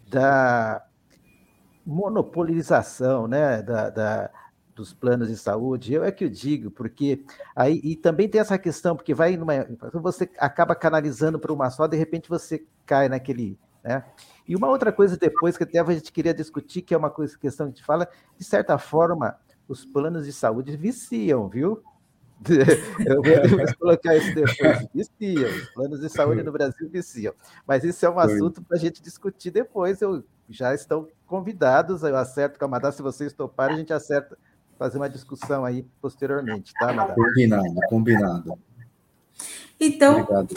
da 0.08 0.84
monopolização, 1.84 3.28
né? 3.28 3.62
Da, 3.62 3.90
da, 3.90 4.30
dos 4.76 4.92
planos 4.92 5.28
de 5.28 5.36
saúde. 5.36 5.94
Eu 5.94 6.04
é 6.04 6.12
que 6.12 6.24
eu 6.24 6.28
digo, 6.28 6.70
porque 6.70 7.24
aí 7.54 7.80
e 7.82 7.96
também 7.96 8.28
tem 8.28 8.40
essa 8.40 8.58
questão, 8.58 8.94
porque 8.94 9.14
vai 9.14 9.36
numa, 9.36 9.66
você 9.94 10.28
acaba 10.38 10.74
canalizando 10.74 11.38
para 11.38 11.52
uma 11.52 11.70
só, 11.70 11.86
de 11.86 11.96
repente 11.96 12.28
você 12.28 12.64
cai 12.84 13.08
naquele, 13.08 13.58
né? 13.86 14.04
E 14.46 14.56
uma 14.56 14.68
outra 14.68 14.92
coisa 14.92 15.16
depois 15.16 15.56
que 15.56 15.62
até 15.62 15.78
a 15.78 15.92
gente 15.92 16.12
queria 16.12 16.34
discutir, 16.34 16.82
que 16.82 16.92
é 16.92 16.96
uma 16.96 17.10
coisa, 17.10 17.38
questão 17.38 17.66
que 17.66 17.72
a 17.72 17.76
gente 17.76 17.84
fala, 17.84 18.08
de 18.36 18.44
certa 18.44 18.76
forma, 18.78 19.36
os 19.68 19.84
planos 19.84 20.26
de 20.26 20.32
saúde 20.32 20.76
viciam, 20.76 21.48
viu? 21.48 21.82
Eu 23.06 23.22
vou 23.22 23.76
colocar 23.78 24.16
isso 24.16 24.34
depois. 24.34 24.86
Viciam. 24.92 25.50
Os 25.50 25.70
planos 25.70 26.00
de 26.00 26.08
saúde 26.08 26.42
no 26.42 26.52
Brasil 26.52 26.88
viciam. 26.90 27.32
Mas 27.66 27.84
isso 27.84 28.04
é 28.04 28.10
um 28.10 28.18
assunto 28.18 28.62
para 28.62 28.76
a 28.76 28.80
gente 28.80 29.02
discutir 29.02 29.50
depois. 29.50 30.02
Eu, 30.02 30.22
já 30.48 30.74
estão 30.74 31.08
convidados. 31.26 32.02
Eu 32.02 32.16
acerto 32.16 32.58
com 32.58 32.64
a 32.66 32.68
Madá. 32.68 32.92
Se 32.92 33.00
vocês 33.00 33.32
toparem, 33.32 33.76
a 33.76 33.78
gente 33.78 33.92
acerta 33.92 34.36
fazer 34.78 34.98
uma 34.98 35.08
discussão 35.08 35.64
aí 35.64 35.86
posteriormente, 36.00 36.74
tá, 36.78 36.92
Madá? 36.92 37.14
Combinado, 37.14 37.80
combinado. 37.88 38.58
Então, 39.80 40.20
Obrigado. 40.20 40.54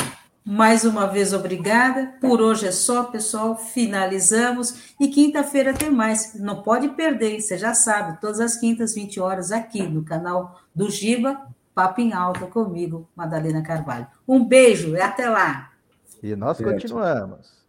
Mais 0.50 0.84
uma 0.84 1.06
vez, 1.06 1.32
obrigada. 1.32 2.16
Por 2.20 2.42
hoje 2.42 2.66
é 2.66 2.72
só, 2.72 3.04
pessoal. 3.04 3.56
Finalizamos. 3.56 4.96
E 5.00 5.08
quinta-feira 5.08 5.76
tem 5.76 5.92
mais. 5.92 6.34
Não 6.34 6.64
pode 6.64 6.88
perder, 6.90 7.40
você 7.40 7.56
já 7.56 7.76
sabe, 7.76 8.20
todas 8.20 8.40
as 8.40 8.56
quintas, 8.56 8.96
20 8.96 9.20
horas, 9.20 9.52
aqui 9.52 9.84
no 9.84 10.04
canal 10.04 10.60
do 10.74 10.90
Giba, 10.90 11.40
Papo 11.76 12.02
em 12.02 12.14
Alta 12.14 12.48
comigo, 12.48 13.08
Madalena 13.16 13.62
Carvalho. 13.62 14.08
Um 14.28 14.44
beijo 14.44 14.96
e 14.96 15.02
até 15.02 15.30
lá. 15.30 15.70
E 16.24 16.36
nós 16.36 16.58
continuamos. 16.58 17.60